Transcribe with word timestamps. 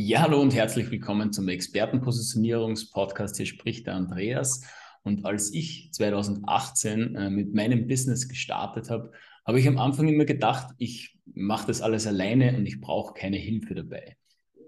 Ja, 0.00 0.22
hallo 0.22 0.40
und 0.40 0.54
herzlich 0.54 0.92
willkommen 0.92 1.32
zum 1.32 1.48
Expertenpositionierungspodcast. 1.48 3.36
Hier 3.36 3.46
spricht 3.46 3.88
der 3.88 3.96
Andreas. 3.96 4.62
Und 5.02 5.24
als 5.24 5.52
ich 5.52 5.90
2018 5.90 7.16
äh, 7.16 7.30
mit 7.30 7.52
meinem 7.52 7.88
Business 7.88 8.28
gestartet 8.28 8.90
habe, 8.90 9.10
habe 9.44 9.58
ich 9.58 9.66
am 9.66 9.76
Anfang 9.76 10.06
immer 10.06 10.24
gedacht, 10.24 10.72
ich 10.78 11.18
mache 11.34 11.66
das 11.66 11.82
alles 11.82 12.06
alleine 12.06 12.56
und 12.56 12.64
ich 12.64 12.80
brauche 12.80 13.12
keine 13.12 13.38
Hilfe 13.38 13.74
dabei. 13.74 14.16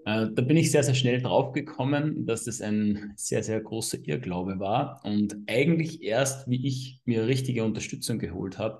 Äh, 0.03 0.27
da 0.33 0.41
bin 0.41 0.57
ich 0.57 0.69
sehr, 0.69 0.83
sehr 0.83 0.95
schnell 0.95 1.21
drauf 1.21 1.53
gekommen, 1.53 2.25
dass 2.25 2.43
das 2.43 2.59
ein 2.59 3.13
sehr, 3.15 3.41
sehr 3.41 3.61
großer 3.61 3.99
Irrglaube 4.03 4.59
war. 4.59 4.99
Und 5.05 5.37
eigentlich 5.47 6.03
erst, 6.03 6.49
wie 6.49 6.67
ich 6.67 6.99
mir 7.05 7.25
richtige 7.25 7.63
Unterstützung 7.63 8.19
geholt 8.19 8.57
habe, 8.57 8.79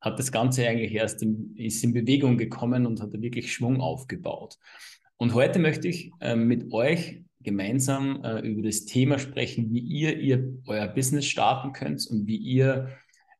hat 0.00 0.18
das 0.18 0.32
Ganze 0.32 0.66
eigentlich 0.66 0.94
erst 0.94 1.22
in, 1.22 1.54
ist 1.54 1.84
in 1.84 1.92
Bewegung 1.92 2.38
gekommen 2.38 2.86
und 2.86 3.02
hat 3.02 3.12
wirklich 3.12 3.52
Schwung 3.52 3.82
aufgebaut. 3.82 4.56
Und 5.16 5.34
heute 5.34 5.58
möchte 5.58 5.88
ich 5.88 6.12
äh, 6.20 6.36
mit 6.36 6.72
euch 6.72 7.22
gemeinsam 7.42 8.22
äh, 8.24 8.40
über 8.40 8.62
das 8.62 8.84
Thema 8.84 9.18
sprechen, 9.18 9.72
wie 9.72 9.80
ihr, 9.80 10.18
ihr 10.18 10.58
euer 10.66 10.88
Business 10.88 11.26
starten 11.26 11.72
könnt 11.72 12.06
und 12.06 12.26
wie 12.26 12.36
ihr 12.36 12.88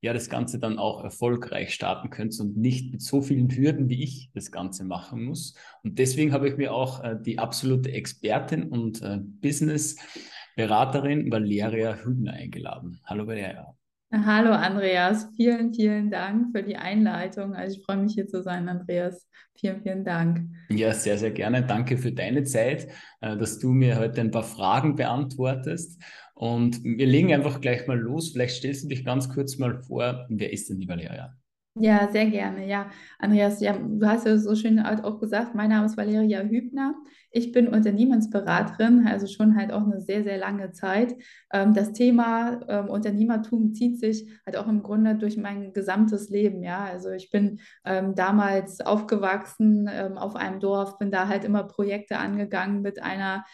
ja 0.01 0.13
das 0.13 0.29
Ganze 0.29 0.59
dann 0.59 0.79
auch 0.79 1.05
erfolgreich 1.05 1.73
starten 1.73 2.11
könnt 2.11 2.39
und 2.41 2.57
nicht 2.57 2.93
mit 2.93 3.03
so 3.03 3.23
vielen 3.23 3.51
Hürden, 3.51 3.89
wie 3.89 4.03
ich 4.03 4.31
das 4.35 4.51
Ganze 4.51 4.85
machen 4.85 5.25
muss. 5.25 5.55
Und 5.85 5.99
deswegen 5.99 6.33
habe 6.33 6.49
ich 6.49 6.57
mir 6.57 6.75
auch 6.75 7.05
äh, 7.05 7.17
die 7.21 7.39
absolute 7.39 7.93
Expertin 7.93 8.65
und 8.65 9.01
äh, 9.03 9.19
Business-Beraterin 9.21 11.31
Valeria 11.31 11.95
Hübner 11.95 12.33
eingeladen. 12.33 13.01
Hallo 13.05 13.27
Valeria. 13.27 13.77
Hallo 14.15 14.51
Andreas, 14.51 15.31
vielen, 15.37 15.73
vielen 15.73 16.11
Dank 16.11 16.55
für 16.55 16.63
die 16.63 16.77
Einleitung. 16.77 17.55
Also 17.55 17.79
ich 17.79 17.85
freue 17.87 17.97
mich 17.97 18.13
hier 18.13 18.27
zu 18.27 18.43
sein, 18.43 18.69
Andreas. 18.69 19.27
Vielen, 19.59 19.83
vielen 19.83 20.05
Dank. 20.05 20.51
Ja, 20.69 20.93
sehr, 20.93 21.17
sehr 21.17 21.31
gerne. 21.31 21.63
Danke 21.63 21.97
für 21.97 22.13
deine 22.13 22.45
Zeit, 22.45 22.89
äh, 23.23 23.39
dass 23.39 23.59
du 23.59 23.71
mir 23.71 23.99
heute 23.99 24.21
ein 24.21 24.31
paar 24.31 24.43
Fragen 24.43 24.97
beantwortest. 24.97 25.99
Und 26.35 26.85
wir 26.85 27.07
legen 27.07 27.33
einfach 27.33 27.63
gleich 27.63 27.87
mal 27.87 27.99
los. 27.99 28.33
Vielleicht 28.33 28.57
stellst 28.57 28.85
du 28.85 28.89
dich 28.89 29.03
ganz 29.03 29.31
kurz 29.31 29.57
mal 29.57 29.81
vor, 29.83 30.27
wer 30.29 30.53
ist 30.53 30.69
denn 30.69 30.79
die 30.79 30.89
Valeria? 30.89 31.35
Ja, 31.75 32.07
sehr 32.13 32.27
gerne. 32.29 32.69
Ja, 32.69 32.91
Andreas, 33.19 33.61
ja, 33.63 33.73
du 33.73 34.07
hast 34.07 34.27
ja 34.27 34.37
so 34.37 34.55
schön 34.55 34.79
auch 34.79 35.19
gesagt, 35.21 35.55
mein 35.55 35.71
Name 35.71 35.87
ist 35.87 35.97
Valeria 35.97 36.43
Hübner. 36.43 36.95
Ich 37.31 37.51
bin 37.51 37.67
Unternehmensberaterin, 37.67 39.07
also 39.07 39.27
schon 39.27 39.57
halt 39.57 39.73
auch 39.73 39.81
eine 39.87 39.99
sehr, 40.03 40.23
sehr 40.23 40.37
lange 40.37 40.73
Zeit. 40.73 41.15
Ähm, 41.51 41.73
das 41.73 41.95
Thema 41.95 42.61
ähm, 42.69 42.91
Unternehmertum 42.91 43.73
zieht 43.73 43.99
sich 43.99 44.29
halt 44.45 44.59
auch 44.59 44.69
im 44.69 44.83
Grunde 44.83 45.15
durch 45.15 45.39
mein 45.39 45.73
gesamtes 45.73 46.29
Leben. 46.29 46.63
Ja, 46.63 46.85
also 46.85 47.09
ich 47.11 47.31
bin 47.31 47.59
ähm, 47.87 48.15
damals 48.15 48.83
aufgewachsen 48.83 49.89
auf 50.19 50.37
einem 50.37 50.61
Dorf, 50.61 50.99
bin 50.99 51.11
da 51.11 51.27
halt 51.29 51.43
immer 51.45 51.65
Projekte 51.65 52.19
angegangen 52.19 52.83
mit 52.83 53.03
einer 53.03 53.45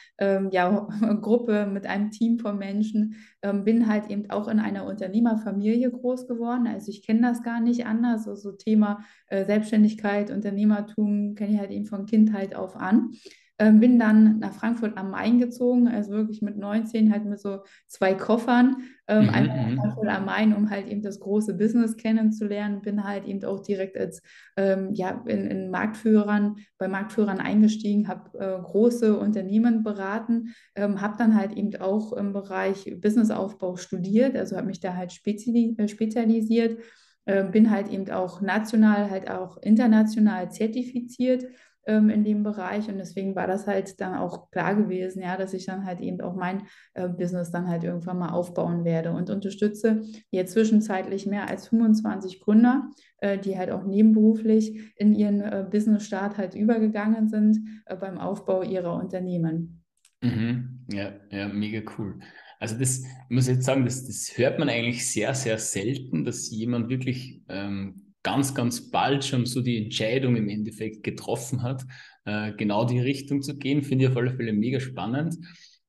ja, 0.50 0.88
Gruppe, 1.22 1.66
mit 1.66 1.86
einem 1.86 2.10
Team 2.10 2.38
von 2.38 2.58
Menschen, 2.58 3.16
bin 3.52 3.86
halt 3.86 4.10
eben 4.10 4.30
auch 4.30 4.48
in 4.48 4.58
einer 4.58 4.84
Unternehmerfamilie 4.84 5.90
groß 5.90 6.26
geworden. 6.26 6.66
Also 6.66 6.90
ich 6.90 7.06
kenne 7.06 7.22
das 7.22 7.42
gar 7.42 7.60
nicht 7.60 7.86
anders. 7.86 8.26
Also 8.26 8.50
so 8.50 8.56
Thema 8.56 9.04
äh, 9.28 9.44
Selbstständigkeit, 9.44 10.30
Unternehmertum 10.30 11.34
kenne 11.34 11.52
ich 11.52 11.58
halt 11.58 11.70
eben 11.70 11.86
von 11.86 12.06
Kindheit 12.06 12.54
auf 12.54 12.76
an. 12.76 13.12
Ähm, 13.60 13.80
bin 13.80 13.98
dann 13.98 14.38
nach 14.38 14.52
Frankfurt 14.52 14.96
am 14.96 15.10
Main 15.10 15.40
gezogen, 15.40 15.88
also 15.88 16.12
wirklich 16.12 16.42
mit 16.42 16.56
19 16.56 17.10
halt 17.12 17.24
mit 17.24 17.40
so 17.40 17.64
zwei 17.88 18.14
Koffern, 18.14 18.76
ähm, 19.08 19.24
mhm, 19.24 19.30
einfach 19.30 19.56
nach 19.56 19.70
mhm. 19.70 19.76
Frankfurt 19.78 20.08
am 20.08 20.24
Main, 20.26 20.54
um 20.54 20.70
halt 20.70 20.86
eben 20.86 21.02
das 21.02 21.18
große 21.18 21.54
Business 21.54 21.96
kennenzulernen. 21.96 22.82
Bin 22.82 23.02
halt 23.02 23.26
eben 23.26 23.44
auch 23.44 23.60
direkt 23.60 23.98
als 23.98 24.22
ähm, 24.56 24.90
ja, 24.94 25.24
in, 25.26 25.46
in, 25.46 25.70
Marktführern, 25.70 26.56
bei 26.78 26.86
Marktführern 26.86 27.40
eingestiegen, 27.40 28.06
habe 28.06 28.38
äh, 28.38 28.62
große 28.62 29.18
Unternehmen 29.18 29.82
beraten, 29.82 30.54
ähm, 30.76 31.00
habe 31.00 31.16
dann 31.18 31.34
halt 31.34 31.56
eben 31.56 31.74
auch 31.80 32.12
im 32.12 32.32
Bereich 32.32 32.96
Businessaufbau 33.00 33.76
studiert, 33.76 34.36
also 34.36 34.56
habe 34.56 34.68
mich 34.68 34.78
da 34.78 34.94
halt 34.94 35.12
speziali 35.12 35.74
äh, 35.78 35.88
spezialisiert. 35.88 36.80
Äh, 37.24 37.44
bin 37.44 37.70
halt 37.70 37.88
eben 37.88 38.08
auch 38.10 38.40
national, 38.40 39.10
halt 39.10 39.28
auch 39.28 39.58
international 39.58 40.50
zertifiziert 40.50 41.44
ähm, 41.88 42.10
in 42.10 42.22
dem 42.22 42.44
Bereich. 42.44 42.88
Und 42.88 42.98
deswegen 42.98 43.34
war 43.34 43.46
das 43.46 43.66
halt 43.66 44.00
dann 44.00 44.14
auch 44.14 44.50
klar 44.50 44.76
gewesen, 44.76 45.22
ja, 45.22 45.36
dass 45.36 45.54
ich 45.54 45.66
dann 45.66 45.84
halt 45.84 46.00
eben 46.00 46.20
auch 46.20 46.36
mein 46.36 46.62
äh, 46.94 47.08
Business 47.08 47.50
dann 47.50 47.66
halt 47.66 47.82
irgendwann 47.82 48.18
mal 48.18 48.30
aufbauen 48.30 48.84
werde 48.84 49.10
und 49.12 49.30
unterstütze 49.30 50.02
jetzt 50.30 50.52
zwischenzeitlich 50.52 51.26
mehr 51.26 51.48
als 51.48 51.68
25 51.68 52.40
Gründer, 52.40 52.90
äh, 53.18 53.38
die 53.38 53.58
halt 53.58 53.70
auch 53.70 53.84
nebenberuflich 53.84 54.92
in 54.96 55.14
ihren 55.14 55.40
äh, 55.40 55.66
Business-Start 55.68 56.36
halt 56.36 56.54
übergegangen 56.54 57.28
sind 57.28 57.58
äh, 57.86 57.96
beim 57.96 58.18
Aufbau 58.18 58.62
ihrer 58.62 58.94
Unternehmen. 58.94 59.82
Mhm. 60.20 60.84
Ja, 60.92 61.12
ja, 61.30 61.48
mega 61.48 61.80
cool. 61.98 62.18
Also 62.60 62.76
das 62.78 62.98
ich 63.00 63.34
muss 63.34 63.46
jetzt 63.46 63.64
sagen, 63.64 63.84
das, 63.84 64.06
das 64.06 64.36
hört 64.36 64.58
man 64.58 64.68
eigentlich 64.68 65.10
sehr, 65.10 65.34
sehr 65.34 65.58
selten, 65.58 66.24
dass 66.24 66.50
jemand 66.50 66.88
wirklich 66.88 67.42
ähm, 67.48 68.07
ganz, 68.28 68.54
ganz 68.54 68.90
bald 68.90 69.24
schon 69.24 69.46
so 69.46 69.62
die 69.62 69.82
Entscheidung 69.82 70.36
im 70.36 70.50
Endeffekt 70.50 71.02
getroffen 71.02 71.62
hat, 71.62 71.86
äh, 72.26 72.52
genau 72.52 72.84
die 72.84 73.00
Richtung 73.00 73.40
zu 73.40 73.56
gehen, 73.56 73.82
finde 73.82 74.04
ich 74.04 74.10
auf 74.10 74.18
alle 74.18 74.36
Fälle 74.36 74.52
mega 74.52 74.80
spannend. 74.80 75.38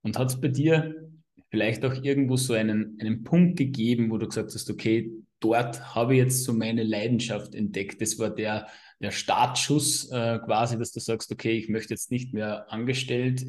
Und 0.03 0.17
hat 0.17 0.29
es 0.29 0.39
bei 0.39 0.47
dir 0.47 0.95
vielleicht 1.49 1.83
auch 1.83 2.01
irgendwo 2.01 2.37
so 2.37 2.53
einen, 2.53 2.97
einen 3.01 3.25
Punkt 3.25 3.57
gegeben, 3.57 4.09
wo 4.09 4.17
du 4.17 4.25
gesagt 4.25 4.53
hast, 4.53 4.69
okay, 4.69 5.11
dort 5.41 5.93
habe 5.93 6.13
ich 6.13 6.19
jetzt 6.19 6.45
so 6.45 6.53
meine 6.53 6.83
Leidenschaft 6.83 7.55
entdeckt. 7.55 8.01
Das 8.01 8.17
war 8.19 8.29
der, 8.29 8.67
der 9.01 9.11
Startschuss 9.11 10.09
äh, 10.09 10.39
quasi, 10.39 10.77
dass 10.77 10.93
du 10.93 11.01
sagst, 11.01 11.29
okay, 11.33 11.57
ich 11.57 11.67
möchte 11.67 11.93
jetzt 11.93 12.09
nicht 12.09 12.33
mehr 12.33 12.71
angestellt 12.71 13.45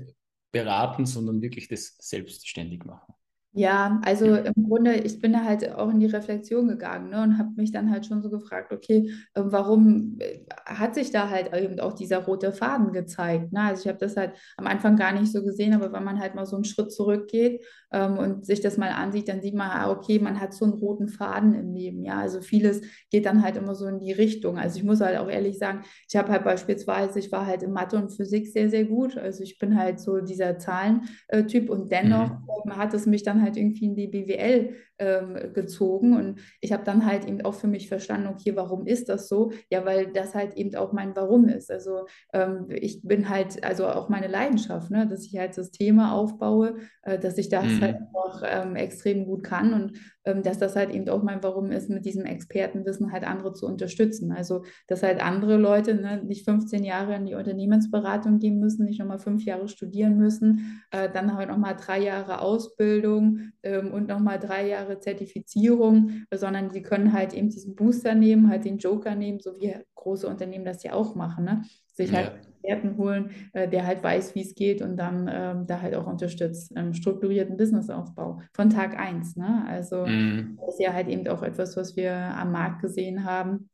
beraten, 0.51 1.07
sondern 1.07 1.43
wirklich 1.43 1.69
das 1.69 1.97
selbstständig 2.01 2.85
machen. 2.85 3.15
Ja, 3.53 4.01
also 4.05 4.37
im 4.37 4.69
Grunde, 4.69 4.95
ich 4.95 5.21
bin 5.21 5.33
da 5.33 5.43
halt 5.43 5.73
auch 5.73 5.91
in 5.91 5.99
die 5.99 6.07
Reflexion 6.07 6.69
gegangen 6.69 7.11
ne, 7.11 7.21
und 7.21 7.37
habe 7.37 7.51
mich 7.57 7.73
dann 7.73 7.91
halt 7.91 8.07
schon 8.07 8.23
so 8.23 8.31
gefragt, 8.31 8.73
okay, 8.73 9.11
äh, 9.35 9.43
warum 9.45 10.19
äh, 10.21 10.45
hat 10.67 10.95
sich 10.95 11.11
da 11.11 11.29
halt 11.31 11.53
eben 11.53 11.81
auch 11.81 11.95
dieser 11.95 12.19
rote 12.19 12.53
Faden 12.53 12.93
gezeigt? 12.93 13.53
Ne? 13.53 13.63
Also 13.63 13.83
ich 13.83 13.89
habe 13.89 13.99
das 13.99 14.17
halt 14.17 14.35
am 14.57 14.69
Anfang 14.69 14.95
gar 14.95 15.11
nicht 15.11 15.33
so 15.33 15.43
gesehen, 15.43 15.75
aber 15.75 15.93
wenn 15.93 16.05
man 16.05 16.21
halt 16.21 16.37
mal 16.37 16.47
so 16.47 16.55
einen 16.55 16.65
Schritt 16.65 16.93
zurückgeht 16.93 17.65
ähm, 17.91 18.19
und 18.19 18.47
sich 18.47 18.61
das 18.61 18.77
mal 18.77 18.91
ansieht, 18.91 19.29
dann 19.29 19.43
sieht 19.43 19.55
man, 19.55 19.69
ah, 19.69 19.91
okay, 19.91 20.21
man 20.21 20.41
hat 20.41 20.55
so 20.55 20.65
einen 20.65 20.75
roten 20.75 21.09
Faden 21.09 21.55
im 21.55 21.75
Leben. 21.75 22.05
Ja, 22.05 22.21
also 22.21 22.43
vieles 22.43 22.83
geht 23.11 23.27
dann 23.27 23.43
halt 23.43 23.57
immer 23.57 23.75
so 23.75 23.87
in 23.87 23.99
die 23.99 24.13
Richtung. 24.13 24.59
Also 24.59 24.79
ich 24.79 24.85
muss 24.85 25.01
halt 25.01 25.19
auch 25.19 25.29
ehrlich 25.29 25.59
sagen, 25.59 25.81
ich 26.09 26.15
habe 26.15 26.31
halt 26.31 26.45
beispielsweise, 26.45 27.19
ich 27.19 27.33
war 27.33 27.47
halt 27.47 27.65
in 27.65 27.73
Mathe 27.73 27.97
und 27.97 28.11
Physik 28.11 28.47
sehr, 28.47 28.71
sehr 28.71 28.85
gut. 28.85 29.19
Also 29.19 29.43
ich 29.43 29.59
bin 29.59 29.77
halt 29.77 29.99
so 29.99 30.21
dieser 30.21 30.57
Zahlentyp 30.59 31.69
und 31.69 31.91
dennoch 31.91 32.31
mhm. 32.65 32.77
hat 32.77 32.95
es 32.95 33.07
mich 33.07 33.25
dann 33.25 33.40
halt 33.43 33.57
irgendwie 33.57 33.87
in 33.87 33.95
die 33.95 34.09
BWL 34.09 34.75
ähm, 34.99 35.53
gezogen 35.55 36.17
und 36.17 36.41
ich 36.61 36.73
habe 36.73 36.85
dann 36.85 37.07
halt 37.07 37.27
eben 37.27 37.41
auch 37.43 37.55
für 37.55 37.67
mich 37.67 37.89
verstanden, 37.89 38.29
okay, 38.29 38.55
warum 38.55 38.87
ist 38.87 39.09
das 39.09 39.29
so? 39.29 39.53
Ja, 39.71 39.85
weil 39.85 40.13
das 40.13 40.35
halt 40.35 40.55
eben 40.55 40.75
auch 40.77 40.93
mein 40.93 41.17
Warum 41.17 41.49
ist. 41.49 41.71
Also 41.71 42.07
ähm, 42.33 42.67
ich 42.69 43.03
bin 43.03 43.29
halt, 43.29 43.65
also 43.65 43.87
auch 43.89 44.09
meine 44.09 44.29
Leidenschaft, 44.29 44.91
ne, 44.91 45.07
dass 45.07 45.25
ich 45.25 45.39
halt 45.39 45.55
Systeme 45.55 46.13
aufbaue, 46.13 46.77
äh, 47.03 47.19
dass 47.19 47.39
ich 47.39 47.49
das 47.49 47.65
mhm. 47.65 47.81
halt 47.81 47.97
auch 48.13 48.43
ähm, 48.45 48.77
extrem 48.77 49.25
gut 49.25 49.43
kann 49.43 49.73
und 49.73 49.99
ähm, 50.25 50.43
dass 50.43 50.59
das 50.59 50.77
halt 50.77 50.91
eben 50.91 51.09
auch 51.09 51.23
mein 51.23 51.43
Warum 51.43 51.71
ist, 51.73 51.89
mit 51.89 52.05
diesem 52.05 52.25
Expertenwissen 52.25 53.13
halt 53.13 53.25
andere 53.25 53.53
zu 53.55 53.67
unterstützen. 53.67 54.33
Also, 54.33 54.65
dass 54.87 55.03
halt 55.03 55.23
andere 55.23 55.57
Leute 55.57 55.95
ne, 55.95 56.23
nicht 56.23 56.45
15 56.45 56.85
Jahre 56.85 57.15
in 57.15 57.27
die 57.27 57.35
Unternehmensberatung 57.35 58.39
gehen 58.39 58.61
müssen, 58.61 58.85
nicht 58.85 59.01
nochmal 59.01 59.19
fünf 59.19 59.45
Jahre 59.45 59.69
studieren 59.69 60.19
müssen, 60.19 60.83
äh, 60.91 61.09
dann 61.11 61.35
halt 61.35 61.49
nochmal 61.49 61.77
drei 61.77 62.01
Jahre 62.01 62.41
Ausbildung 62.41 63.30
ähm, 63.63 63.93
und 63.93 64.09
nochmal 64.09 64.39
drei 64.39 64.69
Jahre 64.69 64.99
Zertifizierung, 64.99 66.25
sondern 66.33 66.71
sie 66.71 66.83
können 66.83 67.13
halt 67.13 67.35
eben 67.35 67.51
diesen 67.51 67.75
Booster 67.75 68.15
nehmen, 68.15 68.49
halt 68.49 68.65
den 68.65 68.79
Joker 68.79 69.15
nehmen, 69.15 69.41
so 69.41 69.59
wie 69.61 69.75
große 69.95 70.27
Unternehmen 70.27 70.65
das 70.65 70.83
ja 70.83 70.93
auch 70.95 71.15
machen. 71.15 71.45
Ne? 71.45 71.63
Sich 71.93 72.13
halt 72.13 72.33
ja. 72.33 72.51
Experten 72.63 72.97
holen, 72.97 73.31
äh, 73.53 73.69
der 73.69 73.87
halt 73.87 74.03
weiß, 74.03 74.35
wie 74.35 74.43
es 74.43 74.55
geht 74.55 74.83
und 74.83 74.97
dann 74.97 75.29
ähm, 75.33 75.67
da 75.67 75.81
halt 75.81 75.95
auch 75.95 76.07
unterstützt. 76.07 76.73
Ähm, 76.77 76.93
strukturierten 76.95 77.57
Businessaufbau 77.57 78.41
von 78.53 78.71
Tag 78.71 78.99
1. 78.99 79.37
Ne? 79.37 79.65
Also 79.69 80.07
mhm. 80.07 80.59
das 80.61 80.75
ist 80.75 80.81
ja 80.81 80.93
halt 80.93 81.09
eben 81.09 81.27
auch 81.29 81.43
etwas, 81.43 81.77
was 81.77 81.97
wir 81.97 82.13
am 82.13 82.53
Markt 82.53 82.83
gesehen 82.83 83.25
haben. 83.25 83.69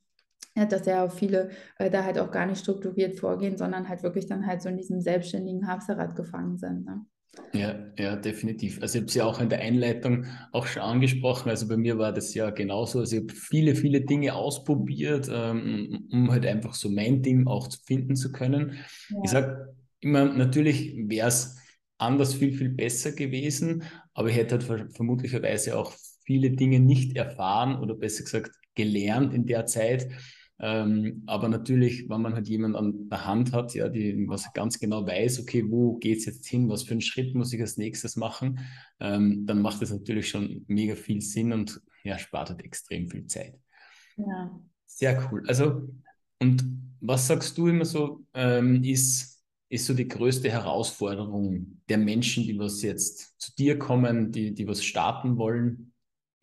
Ja, 0.57 0.65
dass 0.65 0.87
ja 0.87 1.09
viele 1.11 1.51
äh, 1.79 1.91
da 1.91 2.05
halt 2.05 2.19
auch 2.19 2.31
gar 2.31 2.47
nicht 2.47 2.61
strukturiert 2.61 3.19
vorgehen, 3.19 3.59
sondern 3.59 3.91
halt 3.91 4.03
wirklich 4.03 4.27
dann 4.27 4.47
halt 4.47 4.63
so 4.63 4.71
in 4.71 4.79
diesem 4.79 5.01
selbstständigen 5.03 5.67
Hamsterrad 5.67 6.17
gefangen 6.17 6.57
sind. 6.57 6.87
Ne? 6.87 7.05
Ja, 7.53 7.75
ja, 7.99 8.17
definitiv. 8.17 8.83
Also 8.83 8.99
ich 8.99 9.03
habe 9.03 9.09
es 9.09 9.15
ja 9.15 9.25
auch 9.25 9.41
in 9.41 9.49
der 9.49 9.61
Einleitung 9.61 10.27
auch 10.53 10.67
schon 10.67 10.83
angesprochen. 10.83 11.49
Also 11.49 11.69
bei 11.69 11.77
mir 11.77 11.99
war 11.99 12.13
das 12.13 12.35
ja 12.35 12.51
genauso. 12.51 13.01
Also 13.01 13.17
ich 13.17 13.23
habe 13.23 13.35
viele, 13.35 13.75
viele 13.75 14.03
Dinge 14.03 14.35
ausprobiert, 14.35 15.29
ähm, 15.33 16.09
um 16.13 16.31
halt 16.31 16.45
einfach 16.45 16.75
so 16.75 16.91
mein 16.91 17.23
Ding 17.23 17.47
auch 17.47 17.69
finden 17.87 18.17
zu 18.17 18.33
können. 18.33 18.79
Ja. 19.09 19.17
Ich 19.23 19.31
sage 19.31 19.75
immer, 20.01 20.25
natürlich 20.27 20.95
wäre 21.09 21.29
es 21.29 21.57
anders 21.99 22.35
viel, 22.35 22.53
viel 22.53 22.71
besser 22.71 23.13
gewesen, 23.13 23.85
aber 24.13 24.29
ich 24.29 24.37
hätte 24.37 24.59
halt 24.69 24.95
vermutlicherweise 24.95 25.79
auch 25.79 25.95
viele 26.25 26.51
Dinge 26.51 26.81
nicht 26.81 27.17
erfahren 27.17 27.81
oder 27.81 27.95
besser 27.95 28.25
gesagt 28.25 28.51
gelernt 28.75 29.33
in 29.33 29.47
der 29.47 29.65
Zeit, 29.65 30.09
Ähm, 30.59 31.23
aber 31.27 31.49
natürlich, 31.49 32.09
wenn 32.09 32.23
man 32.23 32.35
halt 32.35 32.49
jemanden 32.49 32.77
an 32.77 33.09
der 33.11 33.27
Hand 33.27 33.53
hat, 33.53 33.75
ja, 33.75 33.89
die 33.89 34.27
was 34.27 34.53
ganz 34.55 34.79
genau 34.79 35.07
weiß, 35.07 35.41
okay, 35.41 35.65
wo 35.69 35.97
geht 35.97 36.19
es 36.19 36.25
jetzt 36.25 36.47
hin, 36.47 36.69
was 36.69 36.85
für 36.85 36.93
einen 36.93 37.03
Schritt 37.03 37.35
muss 37.35 37.53
ich 37.53 37.61
als 37.61 37.77
nächstes 37.77 38.17
machen, 38.17 38.61
ähm, 38.99 39.45
dann 39.47 39.61
macht 39.61 39.83
das 39.83 39.91
natürlich 39.91 40.29
schon 40.31 40.65
mega 40.67 40.95
viel 40.95 41.21
Sinn 41.21 41.53
und 41.53 41.81
ja, 42.05 42.19
spart 42.19 42.51
halt 42.51 42.65
extrem 42.65 43.09
viel 43.09 43.27
Zeit. 43.27 43.59
Ja. 44.17 44.59
Sehr 44.87 45.31
cool. 45.31 45.45
Also, 45.47 45.89
und 46.41 46.65
was 47.01 47.27
sagst 47.27 47.59
du 47.59 47.69
immer 47.69 47.85
so, 47.85 48.25
ähm, 48.33 48.83
ist, 48.83 49.45
ist 49.69 49.85
so 49.85 49.93
die 49.93 50.09
größte 50.09 50.51
Herausforderung 50.51 51.83
der 51.89 51.99
Menschen, 51.99 52.45
die 52.45 52.59
was 52.59 52.81
jetzt 52.83 53.39
zu 53.39 53.55
dir 53.57 53.79
kommen, 53.79 54.33
die, 54.33 54.55
die 54.55 54.67
was 54.67 54.83
starten 54.83 55.37
wollen? 55.37 55.93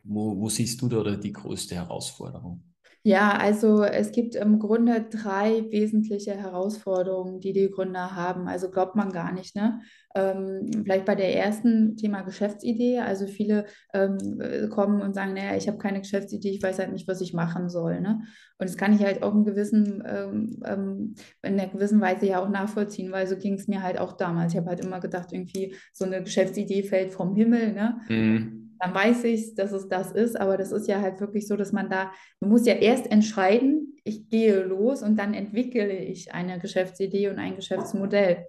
Wo, 0.04 0.38
wo 0.38 0.48
siehst 0.48 0.80
du 0.82 0.88
da 0.88 0.98
oder 0.98 1.16
die 1.16 1.32
größte 1.32 1.74
Herausforderung? 1.74 2.62
Ja, 3.06 3.36
also 3.36 3.82
es 3.82 4.12
gibt 4.12 4.34
im 4.34 4.58
Grunde 4.58 5.04
drei 5.10 5.70
wesentliche 5.70 6.32
Herausforderungen, 6.32 7.38
die 7.38 7.52
die 7.52 7.70
Gründer 7.70 8.16
haben. 8.16 8.48
Also 8.48 8.70
glaubt 8.70 8.96
man 8.96 9.12
gar 9.12 9.30
nicht, 9.30 9.54
ne? 9.54 9.82
Ähm, 10.14 10.70
vielleicht 10.72 11.04
bei 11.04 11.14
der 11.14 11.36
ersten 11.36 11.98
Thema 11.98 12.22
Geschäftsidee. 12.22 13.00
Also 13.00 13.26
viele 13.26 13.66
ähm, 13.92 14.70
kommen 14.70 15.02
und 15.02 15.12
sagen, 15.12 15.34
naja, 15.34 15.54
ich 15.54 15.68
habe 15.68 15.76
keine 15.76 16.00
Geschäftsidee, 16.00 16.48
ich 16.48 16.62
weiß 16.62 16.78
halt 16.78 16.92
nicht, 16.92 17.06
was 17.06 17.20
ich 17.20 17.34
machen 17.34 17.68
soll. 17.68 18.00
Ne? 18.00 18.22
Und 18.58 18.70
das 18.70 18.78
kann 18.78 18.94
ich 18.94 19.04
halt 19.04 19.22
auch 19.22 19.34
in, 19.34 19.44
gewissen, 19.44 20.02
ähm, 20.06 20.62
ähm 20.64 21.14
in 21.42 21.60
einer 21.60 21.68
gewissen 21.68 22.00
Weise 22.00 22.24
ja 22.24 22.42
auch 22.42 22.48
nachvollziehen, 22.48 23.12
weil 23.12 23.26
so 23.26 23.36
ging 23.36 23.54
es 23.54 23.68
mir 23.68 23.82
halt 23.82 23.98
auch 23.98 24.14
damals. 24.14 24.54
Ich 24.54 24.58
habe 24.58 24.70
halt 24.70 24.82
immer 24.82 25.00
gedacht, 25.00 25.30
irgendwie 25.30 25.76
so 25.92 26.06
eine 26.06 26.22
Geschäftsidee 26.22 26.84
fällt 26.84 27.12
vom 27.12 27.34
Himmel. 27.36 27.74
Ne? 27.74 28.00
Mhm 28.08 28.63
dann 28.78 28.94
weiß 28.94 29.24
ich, 29.24 29.54
dass 29.54 29.72
es 29.72 29.88
das 29.88 30.12
ist. 30.12 30.38
Aber 30.40 30.56
das 30.56 30.72
ist 30.72 30.88
ja 30.88 31.00
halt 31.00 31.20
wirklich 31.20 31.46
so, 31.46 31.56
dass 31.56 31.72
man 31.72 31.88
da, 31.88 32.12
man 32.40 32.50
muss 32.50 32.66
ja 32.66 32.74
erst 32.74 33.10
entscheiden, 33.10 33.96
ich 34.04 34.28
gehe 34.28 34.62
los 34.62 35.02
und 35.02 35.18
dann 35.18 35.34
entwickle 35.34 35.96
ich 35.96 36.32
eine 36.32 36.58
Geschäftsidee 36.58 37.28
und 37.28 37.38
ein 37.38 37.56
Geschäftsmodell. 37.56 38.46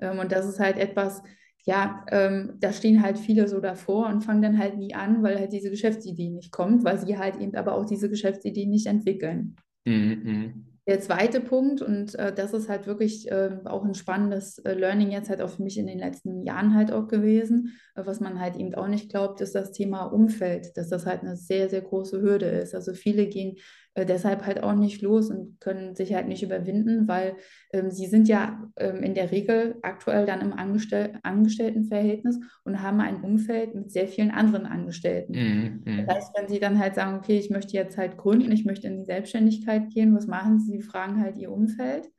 Ähm, 0.00 0.18
und 0.18 0.32
das 0.32 0.46
ist 0.46 0.60
halt 0.60 0.78
etwas, 0.78 1.22
ja, 1.66 2.04
ähm, 2.10 2.54
da 2.60 2.72
stehen 2.72 3.02
halt 3.02 3.18
viele 3.18 3.48
so 3.48 3.60
davor 3.60 4.08
und 4.08 4.22
fangen 4.22 4.42
dann 4.42 4.58
halt 4.58 4.76
nie 4.76 4.94
an, 4.94 5.22
weil 5.22 5.38
halt 5.38 5.52
diese 5.52 5.70
Geschäftsidee 5.70 6.30
nicht 6.30 6.52
kommt, 6.52 6.84
weil 6.84 6.98
sie 6.98 7.18
halt 7.18 7.36
eben 7.40 7.54
aber 7.54 7.74
auch 7.74 7.86
diese 7.86 8.10
Geschäftsidee 8.10 8.66
nicht 8.66 8.86
entwickeln. 8.86 9.56
Mhm. 9.84 10.73
Der 10.86 11.00
zweite 11.00 11.40
Punkt, 11.40 11.80
und 11.80 12.14
äh, 12.16 12.34
das 12.34 12.52
ist 12.52 12.68
halt 12.68 12.86
wirklich 12.86 13.30
äh, 13.30 13.56
auch 13.64 13.84
ein 13.84 13.94
spannendes 13.94 14.58
äh, 14.58 14.74
Learning 14.74 15.10
jetzt 15.10 15.30
halt 15.30 15.40
auch 15.40 15.48
für 15.48 15.62
mich 15.62 15.78
in 15.78 15.86
den 15.86 15.98
letzten 15.98 16.42
Jahren 16.42 16.74
halt 16.74 16.92
auch 16.92 17.08
gewesen, 17.08 17.72
äh, 17.94 18.02
was 18.04 18.20
man 18.20 18.38
halt 18.38 18.56
eben 18.56 18.74
auch 18.74 18.88
nicht 18.88 19.08
glaubt, 19.08 19.40
ist 19.40 19.54
das 19.54 19.72
Thema 19.72 20.04
Umfeld, 20.04 20.76
dass 20.76 20.90
das 20.90 21.06
halt 21.06 21.22
eine 21.22 21.36
sehr, 21.36 21.70
sehr 21.70 21.80
große 21.80 22.20
Hürde 22.20 22.46
ist. 22.46 22.74
Also 22.74 22.92
viele 22.92 23.26
gehen 23.28 23.56
äh, 23.94 24.04
deshalb 24.04 24.44
halt 24.44 24.62
auch 24.62 24.74
nicht 24.74 25.02
los 25.02 25.30
und 25.30 25.60
können 25.60 25.94
sich 25.94 26.14
halt 26.14 26.26
nicht 26.26 26.42
überwinden, 26.42 27.06
weil 27.06 27.36
ähm, 27.72 27.90
sie 27.90 28.06
sind 28.06 28.28
ja 28.28 28.68
ähm, 28.76 29.02
in 29.02 29.14
der 29.14 29.30
Regel 29.30 29.76
aktuell 29.82 30.26
dann 30.26 30.40
im 30.40 30.52
Angestell 30.52 31.18
Angestelltenverhältnis 31.22 32.40
und 32.64 32.82
haben 32.82 33.00
ein 33.00 33.22
Umfeld 33.22 33.74
mit 33.74 33.92
sehr 33.92 34.08
vielen 34.08 34.32
anderen 34.32 34.66
Angestellten. 34.66 35.32
Mhm, 35.32 35.82
mhm. 35.84 36.06
Das 36.06 36.16
heißt, 36.16 36.32
wenn 36.36 36.48
sie 36.48 36.58
dann 36.58 36.78
halt 36.78 36.96
sagen, 36.96 37.16
okay, 37.16 37.38
ich 37.38 37.50
möchte 37.50 37.74
jetzt 37.74 37.96
halt 37.96 38.16
gründen, 38.16 38.50
ich 38.50 38.64
möchte 38.64 38.88
in 38.88 38.98
die 38.98 39.04
Selbstständigkeit 39.04 39.90
gehen, 39.90 40.14
was 40.14 40.26
machen 40.26 40.58
sie? 40.58 40.72
Sie 40.72 40.82
fragen 40.82 41.20
halt 41.20 41.38
ihr 41.38 41.52
Umfeld. 41.52 42.10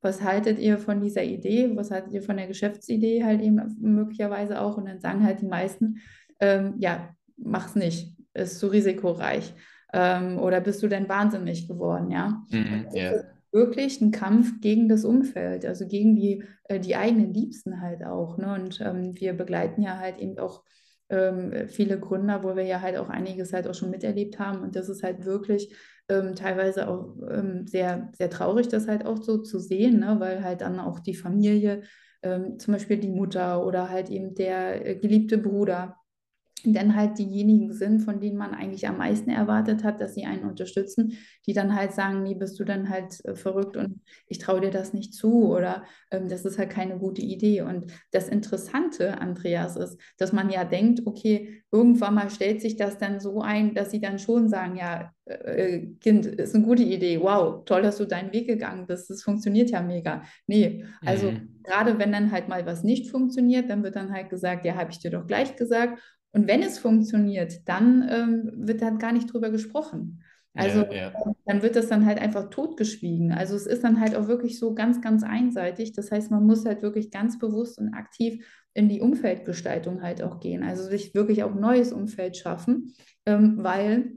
Was 0.00 0.22
haltet 0.22 0.58
ihr 0.58 0.78
von 0.78 1.00
dieser 1.00 1.24
Idee? 1.24 1.70
Was 1.74 1.90
haltet 1.90 2.12
ihr 2.12 2.22
von 2.22 2.36
der 2.36 2.46
Geschäftsidee 2.46 3.24
halt 3.24 3.40
eben 3.40 3.60
möglicherweise 3.80 4.60
auch? 4.60 4.76
Und 4.76 4.86
dann 4.86 5.00
sagen 5.00 5.24
halt 5.24 5.40
die 5.40 5.46
meisten, 5.46 5.96
ähm, 6.40 6.74
ja, 6.78 7.08
mach's 7.36 7.74
nicht, 7.74 8.14
ist 8.34 8.60
zu 8.60 8.68
risikoreich 8.68 9.54
ähm, 9.94 10.38
oder 10.40 10.60
bist 10.60 10.82
du 10.82 10.88
denn 10.88 11.08
wahnsinnig 11.08 11.68
geworden, 11.68 12.10
ja? 12.10 12.42
Mhm, 12.50 12.86
yeah. 12.92 13.24
Wirklich 13.52 14.00
ein 14.00 14.10
Kampf 14.10 14.60
gegen 14.60 14.88
das 14.88 15.04
Umfeld, 15.04 15.64
also 15.64 15.86
gegen 15.86 16.16
die, 16.16 16.42
äh, 16.64 16.80
die 16.80 16.96
eigenen 16.96 17.32
Liebsten 17.32 17.80
halt 17.80 18.04
auch. 18.04 18.36
Ne? 18.36 18.52
Und 18.52 18.80
ähm, 18.80 19.12
wir 19.14 19.32
begleiten 19.34 19.80
ja 19.80 19.98
halt 19.98 20.18
eben 20.18 20.36
auch 20.38 20.64
ähm, 21.08 21.68
viele 21.68 22.00
Gründer, 22.00 22.42
wo 22.42 22.56
wir 22.56 22.64
ja 22.64 22.80
halt 22.80 22.96
auch 22.96 23.08
einiges 23.08 23.52
halt 23.52 23.68
auch 23.68 23.74
schon 23.74 23.90
miterlebt 23.90 24.40
haben. 24.40 24.62
Und 24.62 24.74
das 24.74 24.88
ist 24.88 25.04
halt 25.04 25.24
wirklich 25.24 25.72
ähm, 26.08 26.34
teilweise 26.34 26.88
auch 26.88 27.14
ähm, 27.30 27.68
sehr, 27.68 28.10
sehr 28.18 28.28
traurig, 28.28 28.66
das 28.66 28.88
halt 28.88 29.06
auch 29.06 29.22
so 29.22 29.38
zu 29.38 29.60
sehen, 29.60 30.00
ne? 30.00 30.16
weil 30.18 30.42
halt 30.42 30.60
dann 30.60 30.80
auch 30.80 30.98
die 30.98 31.14
Familie, 31.14 31.82
ähm, 32.24 32.58
zum 32.58 32.74
Beispiel 32.74 32.96
die 32.96 33.08
Mutter 33.08 33.64
oder 33.64 33.88
halt 33.88 34.10
eben 34.10 34.34
der 34.34 34.84
äh, 34.84 34.96
geliebte 34.96 35.38
Bruder, 35.38 35.96
dann 36.72 36.96
halt 36.96 37.18
diejenigen 37.18 37.72
sind, 37.72 38.00
von 38.00 38.20
denen 38.20 38.36
man 38.36 38.54
eigentlich 38.54 38.88
am 38.88 38.98
meisten 38.98 39.30
erwartet 39.30 39.84
hat, 39.84 40.00
dass 40.00 40.14
sie 40.14 40.24
einen 40.24 40.44
unterstützen, 40.44 41.18
die 41.46 41.52
dann 41.52 41.74
halt 41.74 41.92
sagen, 41.92 42.22
nee, 42.22 42.34
bist 42.34 42.58
du 42.58 42.64
dann 42.64 42.88
halt 42.88 43.24
äh, 43.24 43.34
verrückt 43.34 43.76
und 43.76 44.00
ich 44.26 44.38
traue 44.38 44.60
dir 44.60 44.70
das 44.70 44.94
nicht 44.94 45.14
zu 45.14 45.48
oder 45.48 45.84
ähm, 46.10 46.28
das 46.28 46.44
ist 46.44 46.58
halt 46.58 46.70
keine 46.70 46.98
gute 46.98 47.22
Idee. 47.22 47.62
Und 47.62 47.86
das 48.12 48.28
Interessante, 48.28 49.20
Andreas, 49.20 49.76
ist, 49.76 50.00
dass 50.18 50.32
man 50.32 50.50
ja 50.50 50.64
denkt, 50.64 51.02
okay, 51.06 51.62
irgendwann 51.70 52.14
mal 52.14 52.30
stellt 52.30 52.60
sich 52.60 52.76
das 52.76 52.98
dann 52.98 53.20
so 53.20 53.40
ein, 53.42 53.74
dass 53.74 53.90
sie 53.90 54.00
dann 54.00 54.18
schon 54.18 54.48
sagen, 54.48 54.76
ja, 54.76 55.12
äh, 55.24 55.34
äh 55.76 55.86
Kind, 56.00 56.26
ist 56.26 56.54
eine 56.54 56.64
gute 56.64 56.82
Idee, 56.82 57.20
wow, 57.20 57.64
toll, 57.64 57.82
dass 57.82 57.98
du 57.98 58.06
deinen 58.06 58.32
Weg 58.32 58.46
gegangen 58.46 58.86
bist, 58.86 59.10
das 59.10 59.22
funktioniert 59.22 59.70
ja 59.70 59.82
mega. 59.82 60.22
Nee, 60.46 60.84
also 61.04 61.30
mhm. 61.30 61.60
gerade 61.62 61.98
wenn 61.98 62.12
dann 62.12 62.30
halt 62.30 62.48
mal 62.48 62.64
was 62.66 62.84
nicht 62.84 63.10
funktioniert, 63.10 63.70
dann 63.70 63.82
wird 63.82 63.96
dann 63.96 64.12
halt 64.12 64.30
gesagt, 64.30 64.64
ja, 64.64 64.76
habe 64.76 64.90
ich 64.90 65.00
dir 65.00 65.10
doch 65.10 65.26
gleich 65.26 65.56
gesagt 65.56 66.00
und 66.34 66.48
wenn 66.48 66.62
es 66.62 66.78
funktioniert, 66.78 67.66
dann 67.68 68.06
ähm, 68.10 68.50
wird 68.56 68.82
dann 68.82 68.98
gar 68.98 69.12
nicht 69.12 69.32
drüber 69.32 69.50
gesprochen. 69.50 70.22
Also 70.52 70.80
ja, 70.80 70.92
ja. 70.92 71.34
dann 71.46 71.62
wird 71.62 71.74
das 71.74 71.88
dann 71.88 72.06
halt 72.06 72.18
einfach 72.18 72.50
totgeschwiegen. 72.50 73.32
Also 73.32 73.56
es 73.56 73.66
ist 73.66 73.82
dann 73.82 74.00
halt 74.00 74.14
auch 74.14 74.28
wirklich 74.28 74.58
so 74.58 74.74
ganz, 74.74 75.00
ganz 75.00 75.22
einseitig. 75.24 75.92
Das 75.92 76.10
heißt, 76.10 76.30
man 76.30 76.44
muss 76.44 76.64
halt 76.64 76.82
wirklich 76.82 77.10
ganz 77.10 77.38
bewusst 77.38 77.78
und 77.78 77.94
aktiv 77.94 78.44
in 78.72 78.88
die 78.88 79.00
Umfeldgestaltung 79.00 80.02
halt 80.02 80.22
auch 80.22 80.40
gehen. 80.40 80.62
Also 80.62 80.84
sich 80.84 81.14
wirklich 81.14 81.44
auch 81.44 81.52
ein 81.52 81.60
neues 81.60 81.92
Umfeld 81.92 82.36
schaffen, 82.36 82.94
ähm, 83.26 83.54
weil 83.58 84.12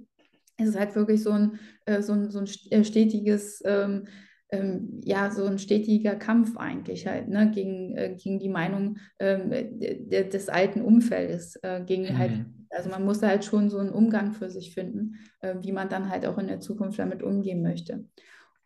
es 0.58 0.70
ist 0.70 0.80
halt 0.80 0.96
wirklich 0.96 1.22
so 1.22 1.32
ein, 1.32 1.60
äh, 1.86 2.02
so 2.02 2.14
ein, 2.14 2.32
so 2.32 2.40
ein 2.40 2.48
äh, 2.72 2.84
stetiges 2.84 3.62
ähm, 3.66 4.08
ähm, 4.50 5.02
ja 5.04 5.32
so 5.32 5.46
ein 5.46 5.60
stetiger 5.60 6.16
Kampf 6.16 6.58
eigentlich 6.58 7.08
halt 7.08 7.28
ne, 7.28 7.52
gegen, 7.52 7.96
äh, 7.96 8.16
gegen 8.16 8.40
die 8.40 8.50
Meinung 8.50 8.98
ähm, 9.20 9.50
des 9.50 10.50
alten 10.50 10.82
Umfeldes, 10.82 11.58
äh, 11.64 11.82
gegen 11.84 12.18
halt, 12.18 12.32
mhm. 12.32 12.36
halt, 12.36 12.46
also 12.70 12.90
man 12.90 13.06
muss 13.06 13.22
halt 13.22 13.44
schon 13.44 13.70
so 13.70 13.78
einen 13.78 13.92
Umgang 13.92 14.32
für 14.34 14.50
sich 14.50 14.74
finden, 14.74 15.16
äh, 15.42 15.56
wie 15.62 15.72
man 15.72 15.90
dann 15.90 16.10
halt 16.10 16.26
auch 16.26 16.38
in 16.38 16.48
der 16.48 16.60
Zukunft 16.60 17.00
damit 17.00 17.24
umgehen 17.24 17.62
möchte. 17.62 18.06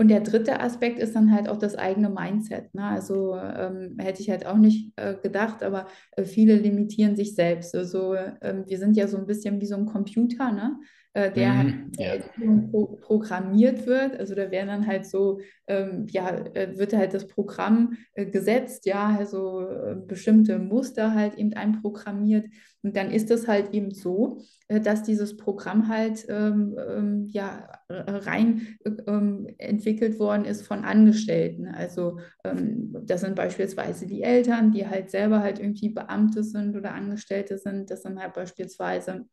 Und 0.01 0.07
der 0.07 0.21
dritte 0.21 0.59
Aspekt 0.61 0.97
ist 0.97 1.15
dann 1.15 1.31
halt 1.31 1.47
auch 1.47 1.59
das 1.59 1.75
eigene 1.75 2.09
Mindset. 2.09 2.73
Ne? 2.73 2.83
Also 2.83 3.35
ähm, 3.35 3.97
hätte 3.99 4.23
ich 4.23 4.31
halt 4.31 4.47
auch 4.47 4.57
nicht 4.57 4.91
äh, 4.95 5.15
gedacht, 5.21 5.61
aber 5.61 5.85
äh, 6.13 6.23
viele 6.23 6.55
limitieren 6.55 7.15
sich 7.15 7.35
selbst. 7.35 7.75
Also 7.75 8.15
ähm, 8.41 8.63
wir 8.65 8.79
sind 8.79 8.97
ja 8.97 9.07
so 9.07 9.17
ein 9.17 9.27
bisschen 9.27 9.61
wie 9.61 9.67
so 9.67 9.75
ein 9.75 9.85
Computer, 9.85 10.51
ne? 10.51 10.79
Äh, 11.13 11.31
der 11.31 11.51
mhm, 11.51 11.91
halt 11.99 12.23
ja. 12.37 12.67
pro 12.71 12.85
programmiert 13.01 13.85
wird. 13.85 14.17
Also 14.17 14.33
da 14.33 14.49
werden 14.49 14.67
dann 14.67 14.87
halt 14.87 15.05
so, 15.05 15.41
ähm, 15.67 16.07
ja, 16.09 16.29
äh, 16.53 16.77
wird 16.77 16.93
halt 16.93 17.13
das 17.13 17.27
Programm 17.27 17.97
äh, 18.13 18.25
gesetzt, 18.25 18.85
ja, 18.85 19.15
also 19.17 19.67
äh, 19.67 19.95
bestimmte 19.95 20.57
Muster 20.57 21.13
halt 21.13 21.35
eben 21.35 21.53
einprogrammiert. 21.53 22.45
Und 22.83 22.95
dann 22.95 23.11
ist 23.11 23.29
es 23.29 23.47
halt 23.47 23.73
eben 23.73 23.91
so, 23.91 24.39
äh, 24.69 24.79
dass 24.79 25.03
dieses 25.03 25.35
Programm 25.35 25.89
halt 25.89 26.25
ähm, 26.29 26.77
ähm, 26.89 27.27
ja, 27.27 27.69
rein 27.89 28.77
ähm, 29.05 29.47
entwickelt 29.57 30.17
worden 30.17 30.45
ist 30.45 30.65
von 30.65 30.85
Angestellten. 30.85 31.67
Also 31.67 32.19
ähm, 32.45 32.95
das 33.03 33.19
sind 33.21 33.35
beispielsweise 33.35 34.07
die 34.07 34.23
Eltern, 34.23 34.71
die 34.71 34.87
halt 34.87 35.09
selber 35.11 35.41
halt 35.41 35.59
irgendwie 35.59 35.89
Beamte 35.89 36.43
sind 36.43 36.75
oder 36.77 36.93
Angestellte 36.93 37.57
sind. 37.57 37.91
Das 37.91 38.03
sind 38.03 38.17
halt 38.17 38.33
beispielsweise 38.33 39.25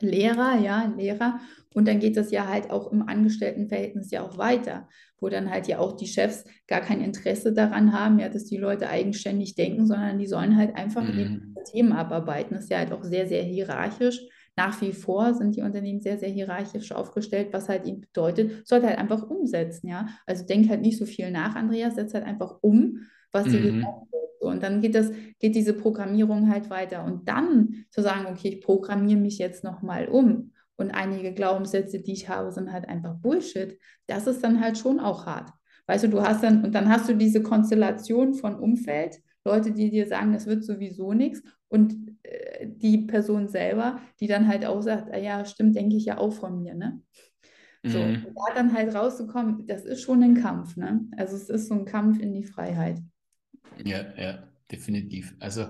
Lehrer, 0.00 0.58
ja, 0.58 0.92
Lehrer. 0.96 1.40
Und 1.74 1.86
dann 1.86 2.00
geht 2.00 2.16
das 2.16 2.30
ja 2.30 2.48
halt 2.48 2.70
auch 2.70 2.92
im 2.92 3.06
Angestelltenverhältnis 3.06 4.10
ja 4.10 4.22
auch 4.22 4.38
weiter, 4.38 4.88
wo 5.20 5.28
dann 5.28 5.50
halt 5.50 5.68
ja 5.68 5.78
auch 5.78 5.96
die 5.96 6.06
Chefs 6.06 6.44
gar 6.66 6.80
kein 6.80 7.00
Interesse 7.00 7.52
daran 7.52 7.92
haben, 7.92 8.18
ja, 8.18 8.28
dass 8.28 8.44
die 8.44 8.56
Leute 8.56 8.88
eigenständig 8.88 9.54
denken, 9.54 9.86
sondern 9.86 10.18
die 10.18 10.26
sollen 10.26 10.56
halt 10.56 10.76
einfach 10.76 11.02
mhm. 11.02 11.54
Themen 11.70 11.92
abarbeiten. 11.92 12.54
Das 12.54 12.64
ist 12.64 12.70
ja 12.70 12.78
halt 12.78 12.92
auch 12.92 13.04
sehr, 13.04 13.28
sehr 13.28 13.42
hierarchisch. 13.42 14.20
Nach 14.56 14.80
wie 14.80 14.92
vor 14.92 15.34
sind 15.34 15.54
die 15.54 15.62
Unternehmen 15.62 16.00
sehr, 16.00 16.18
sehr 16.18 16.30
hierarchisch 16.30 16.90
aufgestellt, 16.90 17.48
was 17.52 17.68
halt 17.68 17.86
ihnen 17.86 18.00
bedeutet, 18.00 18.66
sollte 18.66 18.88
halt 18.88 18.98
einfach 18.98 19.28
umsetzen, 19.30 19.88
ja. 19.88 20.08
Also 20.26 20.44
denk 20.44 20.68
halt 20.68 20.80
nicht 20.80 20.98
so 20.98 21.06
viel 21.06 21.30
nach, 21.30 21.54
Andreas, 21.54 21.94
setz 21.94 22.14
halt 22.14 22.24
einfach 22.24 22.56
um, 22.60 23.06
was 23.30 23.46
mhm. 23.46 23.50
dir 23.52 23.60
gesagt 23.60 24.12
wird 24.12 24.27
und 24.40 24.62
dann 24.62 24.80
geht 24.80 24.94
das, 24.94 25.10
geht 25.38 25.54
diese 25.54 25.74
Programmierung 25.74 26.50
halt 26.50 26.70
weiter. 26.70 27.04
Und 27.04 27.28
dann 27.28 27.84
zu 27.90 28.02
sagen, 28.02 28.26
okay, 28.30 28.48
ich 28.48 28.60
programmiere 28.60 29.20
mich 29.20 29.38
jetzt 29.38 29.64
nochmal 29.64 30.08
um 30.08 30.52
und 30.76 30.90
einige 30.92 31.32
Glaubenssätze, 31.32 32.00
die 32.00 32.12
ich 32.12 32.28
habe, 32.28 32.52
sind 32.52 32.72
halt 32.72 32.88
einfach 32.88 33.14
Bullshit, 33.14 33.78
das 34.06 34.26
ist 34.26 34.42
dann 34.44 34.60
halt 34.60 34.78
schon 34.78 35.00
auch 35.00 35.26
hart. 35.26 35.50
Weißt 35.86 36.04
du, 36.04 36.08
du 36.08 36.22
hast 36.22 36.42
dann, 36.42 36.64
und 36.64 36.74
dann 36.74 36.88
hast 36.88 37.08
du 37.08 37.16
diese 37.16 37.42
Konstellation 37.42 38.34
von 38.34 38.54
Umfeld, 38.54 39.18
Leute, 39.44 39.72
die 39.72 39.90
dir 39.90 40.06
sagen, 40.06 40.32
das 40.32 40.46
wird 40.46 40.62
sowieso 40.62 41.14
nichts, 41.14 41.42
und 41.68 42.16
äh, 42.22 42.66
die 42.66 42.98
Person 42.98 43.48
selber, 43.48 44.00
die 44.20 44.26
dann 44.26 44.48
halt 44.48 44.64
auch 44.64 44.82
sagt, 44.82 45.12
ah 45.12 45.18
ja, 45.18 45.44
stimmt, 45.44 45.76
denke 45.76 45.96
ich 45.96 46.06
ja 46.06 46.18
auch 46.18 46.32
von 46.32 46.62
mir, 46.62 46.74
ne? 46.74 47.00
So, 47.84 47.98
mhm. 47.98 48.26
da 48.34 48.54
dann 48.54 48.74
halt 48.74 48.94
rauszukommen, 48.94 49.66
das 49.66 49.84
ist 49.84 50.02
schon 50.02 50.22
ein 50.22 50.34
Kampf, 50.34 50.76
ne? 50.76 51.06
Also 51.16 51.36
es 51.36 51.48
ist 51.48 51.68
so 51.68 51.74
ein 51.74 51.84
Kampf 51.84 52.18
in 52.18 52.34
die 52.34 52.44
Freiheit. 52.44 52.98
Ja, 53.84 54.04
ja, 54.16 54.42
definitiv. 54.70 55.34
Also 55.38 55.66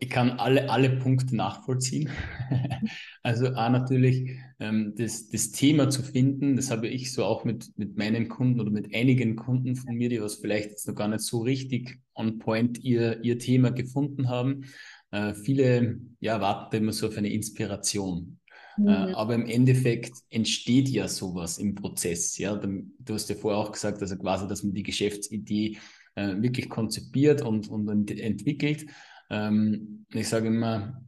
ich 0.00 0.10
kann 0.10 0.32
alle, 0.32 0.70
alle 0.70 0.90
Punkte 0.90 1.36
nachvollziehen. 1.36 2.10
also 3.22 3.48
A, 3.48 3.68
natürlich 3.70 4.36
ähm, 4.58 4.94
das, 4.96 5.28
das 5.28 5.52
Thema 5.52 5.88
zu 5.88 6.02
finden, 6.02 6.56
das 6.56 6.70
habe 6.70 6.88
ich 6.88 7.12
so 7.12 7.24
auch 7.24 7.44
mit, 7.44 7.70
mit 7.76 7.96
meinen 7.96 8.28
Kunden 8.28 8.60
oder 8.60 8.70
mit 8.70 8.94
einigen 8.94 9.36
Kunden 9.36 9.76
von 9.76 9.94
mir, 9.94 10.08
die 10.08 10.20
was 10.20 10.36
vielleicht 10.36 10.70
jetzt 10.70 10.88
noch 10.88 10.94
gar 10.94 11.08
nicht 11.08 11.20
so 11.20 11.42
richtig 11.42 11.98
on 12.14 12.38
point 12.38 12.82
ihr, 12.82 13.22
ihr 13.22 13.38
Thema 13.38 13.70
gefunden 13.70 14.28
haben. 14.28 14.64
Äh, 15.10 15.34
viele 15.34 16.00
ja, 16.20 16.40
warten 16.40 16.76
immer 16.76 16.92
so 16.92 17.06
auf 17.06 17.16
eine 17.16 17.32
Inspiration. 17.32 18.40
Äh, 18.78 18.80
mhm. 18.80 18.88
Äh, 18.88 19.12
aber 19.14 19.34
im 19.34 19.46
Endeffekt 19.46 20.12
entsteht 20.30 20.88
ja 20.88 21.06
sowas 21.06 21.58
im 21.58 21.76
Prozess. 21.76 22.36
Ja? 22.38 22.56
Du 22.56 23.14
hast 23.14 23.28
ja 23.28 23.36
vorher 23.36 23.60
auch 23.60 23.72
gesagt, 23.72 24.00
also 24.00 24.16
quasi, 24.16 24.48
dass 24.48 24.64
man 24.64 24.74
die 24.74 24.82
Geschäftsidee 24.82 25.78
äh, 26.18 26.42
wirklich 26.42 26.68
konzipiert 26.68 27.42
und, 27.42 27.68
und 27.68 28.10
entwickelt. 28.10 28.86
Ähm, 29.30 30.06
ich 30.12 30.28
sage 30.28 30.48
immer, 30.48 31.00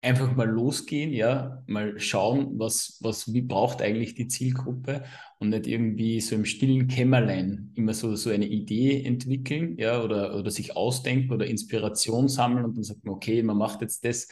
einfach 0.00 0.34
mal 0.36 0.48
losgehen, 0.48 1.12
ja, 1.12 1.62
mal 1.66 1.98
schauen, 1.98 2.58
was, 2.58 2.98
was, 3.00 3.32
wie 3.32 3.42
braucht 3.42 3.82
eigentlich 3.82 4.14
die 4.14 4.28
Zielgruppe 4.28 5.02
und 5.38 5.48
nicht 5.48 5.66
irgendwie 5.66 6.20
so 6.20 6.36
im 6.36 6.44
stillen 6.44 6.86
Kämmerlein 6.86 7.72
immer 7.74 7.94
so, 7.94 8.14
so 8.14 8.30
eine 8.30 8.46
Idee 8.46 9.02
entwickeln, 9.02 9.76
ja, 9.76 10.02
oder, 10.02 10.36
oder 10.36 10.50
sich 10.50 10.76
ausdenken 10.76 11.32
oder 11.32 11.46
Inspiration 11.46 12.28
sammeln 12.28 12.64
und 12.64 12.76
dann 12.76 12.84
sagt 12.84 13.04
man, 13.04 13.14
okay, 13.14 13.42
man 13.42 13.58
macht 13.58 13.80
jetzt 13.80 14.04
das 14.04 14.28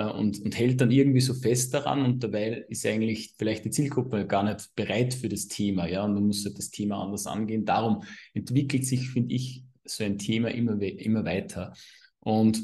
und, 0.00 0.40
und 0.40 0.58
hält 0.58 0.80
dann 0.80 0.90
irgendwie 0.90 1.20
so 1.20 1.34
fest 1.34 1.74
daran 1.74 2.04
und 2.04 2.24
dabei 2.24 2.64
ist 2.68 2.86
eigentlich 2.86 3.34
vielleicht 3.36 3.64
die 3.64 3.70
Zielgruppe 3.70 4.26
gar 4.26 4.42
nicht 4.42 4.74
bereit 4.74 5.12
für 5.12 5.28
das 5.28 5.48
Thema, 5.48 5.86
ja, 5.86 6.04
und 6.04 6.14
man 6.14 6.26
muss 6.26 6.44
halt 6.44 6.56
das 6.58 6.70
Thema 6.70 7.02
anders 7.02 7.26
angehen. 7.26 7.64
Darum 7.64 8.02
entwickelt 8.32 8.86
sich, 8.86 9.10
finde 9.10 9.34
ich, 9.34 9.64
so 9.84 10.04
ein 10.04 10.18
Thema 10.18 10.50
immer, 10.50 10.80
immer 10.80 11.24
weiter. 11.24 11.74
Und 12.20 12.62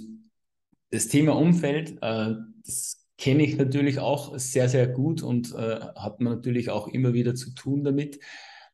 das 0.90 1.08
Thema 1.08 1.37
Umfeld, 1.37 1.99
äh, 2.00 2.35
das 2.64 3.06
kenne 3.18 3.42
ich 3.42 3.56
natürlich 3.56 3.99
auch 3.99 4.38
sehr, 4.38 4.68
sehr 4.68 4.87
gut 4.87 5.23
und 5.23 5.52
äh, 5.54 5.80
hat 5.97 6.20
man 6.20 6.35
natürlich 6.35 6.70
auch 6.70 6.88
immer 6.88 7.12
wieder 7.12 7.35
zu 7.35 7.52
tun 7.54 7.82
damit, 7.85 8.20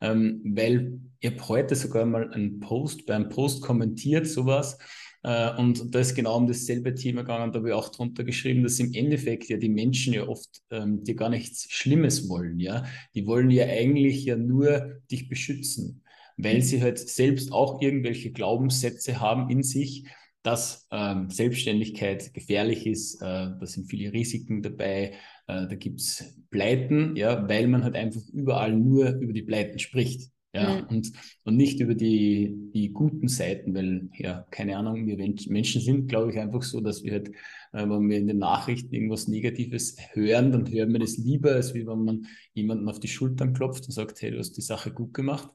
ähm, 0.01 0.43
weil 0.45 1.01
ich 1.21 1.31
habe 1.31 1.49
heute 1.49 1.75
sogar 1.75 2.05
mal 2.05 2.31
einen 2.33 2.61
Post, 2.61 3.07
beim 3.07 3.31
Post 3.31 3.63
kommentiert 3.63 4.27
sowas 4.27 4.79
äh, 5.25 5.57
und 5.57 5.95
da 5.95 6.01
ist 6.01 6.15
genau 6.15 6.37
um 6.37 6.47
dasselbe 6.47 6.95
Thema 6.95 7.23
gegangen, 7.23 7.51
da 7.51 7.59
habe 7.59 7.69
ich 7.69 7.75
auch 7.75 7.89
drunter 7.89 8.25
geschrieben, 8.25 8.63
dass 8.63 8.79
im 8.79 8.93
Endeffekt 8.93 9.49
ja 9.49 9.57
die 9.57 9.71
Menschen 9.71 10.13
ja 10.13 10.29
oft 10.29 10.63
ähm, 10.71 11.03
dir 11.03 11.17
gar 11.17 11.31
nichts 11.31 11.67
Schlimmes 11.71 12.29
wollen, 12.29 12.61
ja, 12.61 12.85
die 13.15 13.27
wollen 13.27 13.51
ja 13.51 13.65
eigentlich 13.65 14.25
ja 14.25 14.37
nur 14.37 15.01
dich 15.11 15.29
beschützen, 15.29 16.03
weil 16.37 16.63
sie 16.63 16.83
halt 16.83 16.99
selbst 16.99 17.53
auch 17.53 17.81
irgendwelche 17.81 18.33
Glaubenssätze 18.33 19.19
haben 19.19 19.51
in 19.51 19.63
sich, 19.63 20.05
dass 20.45 20.87
ähm, 20.91 21.31
Selbstständigkeit 21.31 22.35
gefährlich 22.35 22.87
ist. 22.87 23.23
Äh, 23.23 23.25
da 23.59 23.67
sind 23.67 23.87
viele 23.89 24.13
Risiken 24.13 24.63
dabei. 24.63 25.15
Äh, 25.47 25.67
da 25.67 25.75
gibt 25.75 26.01
es 26.01 26.39
Pleiten, 26.51 27.17
ja, 27.17 27.49
weil 27.49 27.67
man 27.67 27.83
halt 27.83 27.97
einfach 27.97 28.21
überall 28.31 28.75
nur 28.75 29.09
über 29.15 29.33
die 29.33 29.43
Pleiten 29.43 29.79
spricht. 29.79 30.31
Ja, 30.55 30.83
mhm. 30.83 30.87
und, 30.87 31.13
und 31.43 31.57
nicht 31.57 31.81
über 31.81 31.97
die, 31.97 32.55
die 32.73 32.91
guten 32.91 33.27
Seiten, 33.27 33.75
weil, 33.75 34.09
ja, 34.17 34.47
keine 34.53 34.77
Ahnung, 34.77 35.05
wir 35.07 35.17
Menschen 35.17 35.81
sind, 35.81 36.07
glaube 36.07 36.31
ich, 36.31 36.39
einfach 36.39 36.63
so, 36.63 36.81
dass 36.81 37.03
wir 37.03 37.13
halt, 37.13 37.31
äh, 37.73 37.89
wenn 37.89 38.09
wir 38.09 38.19
in 38.19 38.29
den 38.29 38.39
Nachrichten 38.39 38.95
irgendwas 38.95 39.27
Negatives 39.27 39.97
hören, 40.13 40.53
dann 40.53 40.71
hören 40.71 40.93
wir 40.93 41.01
das 41.01 41.17
lieber, 41.17 41.53
als 41.53 41.75
wie 41.75 41.87
wenn 41.87 42.05
man 42.05 42.27
jemanden 42.53 42.89
auf 42.89 43.01
die 43.01 43.09
Schultern 43.09 43.53
klopft 43.53 43.87
und 43.87 43.93
sagt, 43.93 44.23
hey, 44.23 44.31
du 44.31 44.39
hast 44.39 44.53
die 44.53 44.63
Sache 44.63 44.93
gut 44.93 45.13
gemacht. 45.13 45.51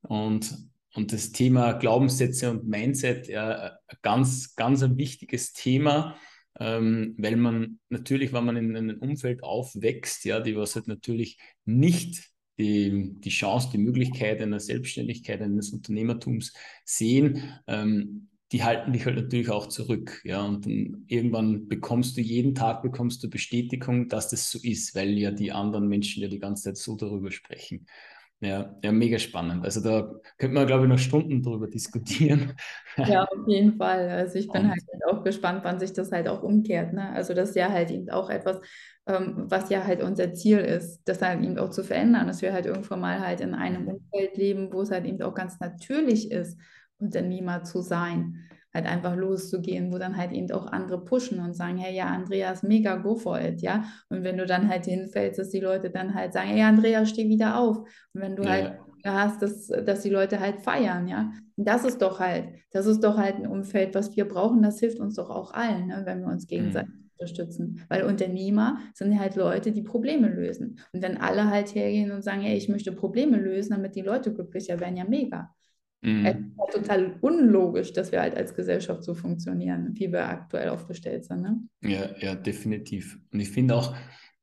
Und 0.00 0.72
und 0.94 1.12
das 1.12 1.32
Thema 1.32 1.72
Glaubenssätze 1.72 2.50
und 2.50 2.68
Mindset, 2.68 3.26
ja, 3.28 3.78
ganz, 4.02 4.54
ganz 4.56 4.82
ein 4.82 4.98
wichtiges 4.98 5.52
Thema, 5.54 6.16
ähm, 6.60 7.14
weil 7.18 7.36
man 7.36 7.80
natürlich, 7.88 8.32
wenn 8.32 8.44
man 8.44 8.56
in 8.56 8.76
einem 8.76 8.98
Umfeld 8.98 9.42
aufwächst, 9.42 10.24
ja, 10.24 10.40
die 10.40 10.54
was 10.56 10.74
halt 10.74 10.88
natürlich 10.88 11.38
nicht 11.64 12.31
die, 12.58 13.14
die 13.20 13.30
Chance, 13.30 13.70
die 13.72 13.78
Möglichkeit 13.78 14.40
einer 14.40 14.60
Selbstständigkeit, 14.60 15.40
eines 15.40 15.70
Unternehmertums 15.72 16.52
sehen, 16.84 17.42
ähm, 17.66 18.28
die 18.52 18.62
halten 18.62 18.92
dich 18.92 19.06
halt 19.06 19.16
natürlich 19.16 19.48
auch 19.48 19.66
zurück, 19.66 20.20
ja, 20.24 20.42
und 20.42 20.66
dann 20.66 21.04
irgendwann 21.06 21.68
bekommst 21.68 22.18
du 22.18 22.20
jeden 22.20 22.54
Tag 22.54 22.82
bekommst 22.82 23.22
du 23.24 23.30
Bestätigung, 23.30 24.08
dass 24.08 24.28
das 24.28 24.50
so 24.50 24.58
ist, 24.62 24.94
weil 24.94 25.18
ja 25.18 25.30
die 25.30 25.52
anderen 25.52 25.88
Menschen 25.88 26.22
ja 26.22 26.28
die 26.28 26.38
ganze 26.38 26.64
Zeit 26.64 26.76
so 26.76 26.94
darüber 26.94 27.30
sprechen. 27.30 27.86
Ja, 28.42 28.74
ja, 28.82 28.90
mega 28.90 29.20
spannend. 29.20 29.64
Also 29.64 29.80
da 29.80 30.12
könnte 30.36 30.54
man, 30.54 30.66
glaube 30.66 30.82
ich, 30.84 30.88
noch 30.88 30.98
Stunden 30.98 31.42
drüber 31.42 31.68
diskutieren. 31.68 32.54
Ja, 32.96 33.22
auf 33.22 33.46
jeden 33.46 33.76
Fall. 33.76 34.08
Also 34.10 34.36
ich 34.36 34.48
bin 34.48 34.64
Und, 34.64 34.70
halt 34.70 34.82
auch 35.08 35.22
gespannt, 35.22 35.60
wann 35.62 35.78
sich 35.78 35.92
das 35.92 36.10
halt 36.10 36.26
auch 36.26 36.42
umkehrt. 36.42 36.92
Ne? 36.92 37.10
Also 37.10 37.34
das 37.34 37.50
ist 37.50 37.54
ja 37.54 37.70
halt 37.70 37.92
eben 37.92 38.10
auch 38.10 38.28
etwas, 38.28 38.60
ähm, 39.06 39.44
was 39.46 39.70
ja 39.70 39.86
halt 39.86 40.02
unser 40.02 40.34
Ziel 40.34 40.58
ist, 40.58 41.02
das 41.04 41.22
halt 41.22 41.40
eben 41.42 41.56
auch 41.56 41.70
zu 41.70 41.84
verändern, 41.84 42.26
dass 42.26 42.42
wir 42.42 42.52
halt 42.52 42.66
irgendwann 42.66 43.00
mal 43.00 43.20
halt 43.20 43.40
in 43.40 43.54
einem 43.54 43.86
Umfeld 43.86 44.36
leben, 44.36 44.72
wo 44.72 44.82
es 44.82 44.90
halt 44.90 45.06
eben 45.06 45.22
auch 45.22 45.34
ganz 45.34 45.60
natürlich 45.60 46.32
ist, 46.32 46.58
Unternehmer 46.98 47.62
zu 47.62 47.80
sein 47.80 48.44
halt 48.74 48.86
einfach 48.86 49.16
loszugehen, 49.16 49.92
wo 49.92 49.98
dann 49.98 50.16
halt 50.16 50.32
eben 50.32 50.50
auch 50.52 50.66
andere 50.66 51.04
pushen 51.04 51.40
und 51.40 51.54
sagen, 51.54 51.76
hey, 51.76 51.94
ja, 51.94 52.06
Andreas, 52.06 52.62
mega, 52.62 52.96
go 52.96 53.14
for 53.14 53.40
it, 53.40 53.60
ja. 53.60 53.84
Und 54.08 54.24
wenn 54.24 54.38
du 54.38 54.46
dann 54.46 54.68
halt 54.68 54.86
hinfällst, 54.86 55.38
dass 55.38 55.50
die 55.50 55.60
Leute 55.60 55.90
dann 55.90 56.14
halt 56.14 56.32
sagen, 56.32 56.48
hey, 56.50 56.62
Andreas, 56.62 57.10
steh 57.10 57.28
wieder 57.28 57.58
auf. 57.58 57.78
Und 57.78 58.20
wenn 58.20 58.36
du 58.36 58.44
ja. 58.44 58.50
halt 58.50 58.78
hast, 59.04 59.42
dass, 59.42 59.66
dass 59.66 60.02
die 60.02 60.10
Leute 60.10 60.40
halt 60.40 60.60
feiern, 60.60 61.06
ja. 61.08 61.32
Und 61.56 61.68
das 61.68 61.84
ist 61.84 62.00
doch 62.00 62.18
halt, 62.18 62.48
das 62.70 62.86
ist 62.86 63.00
doch 63.04 63.18
halt 63.18 63.36
ein 63.36 63.46
Umfeld, 63.46 63.94
was 63.94 64.16
wir 64.16 64.26
brauchen, 64.26 64.62
das 64.62 64.80
hilft 64.80 65.00
uns 65.00 65.16
doch 65.16 65.30
auch 65.30 65.52
allen, 65.52 65.88
ne, 65.88 66.02
wenn 66.04 66.20
wir 66.20 66.28
uns 66.28 66.46
gegenseitig 66.46 66.94
mhm. 66.94 67.10
unterstützen. 67.18 67.84
Weil 67.88 68.04
Unternehmer 68.04 68.78
sind 68.94 69.18
halt 69.18 69.36
Leute, 69.36 69.72
die 69.72 69.82
Probleme 69.82 70.28
lösen. 70.28 70.78
Und 70.92 71.02
wenn 71.02 71.18
alle 71.18 71.50
halt 71.50 71.74
hergehen 71.74 72.10
und 72.10 72.22
sagen, 72.22 72.40
hey, 72.40 72.56
ich 72.56 72.68
möchte 72.68 72.92
Probleme 72.92 73.36
lösen, 73.36 73.72
damit 73.72 73.96
die 73.96 74.02
Leute 74.02 74.32
glücklicher 74.32 74.80
werden, 74.80 74.96
ja 74.96 75.04
mega. 75.04 75.54
Mhm. 76.02 76.26
Es 76.26 76.34
ist 76.34 76.58
halt 76.58 76.72
total 76.72 77.14
unlogisch, 77.20 77.92
dass 77.92 78.12
wir 78.12 78.20
halt 78.20 78.36
als 78.36 78.54
Gesellschaft 78.54 79.04
so 79.04 79.14
funktionieren, 79.14 79.90
wie 79.94 80.12
wir 80.12 80.28
aktuell 80.28 80.68
aufgestellt 80.68 81.24
sind. 81.24 81.42
Ne? 81.42 81.60
Ja, 81.82 82.10
ja, 82.18 82.34
definitiv. 82.34 83.18
Und 83.32 83.40
ich 83.40 83.50
finde 83.50 83.76
auch, 83.76 83.94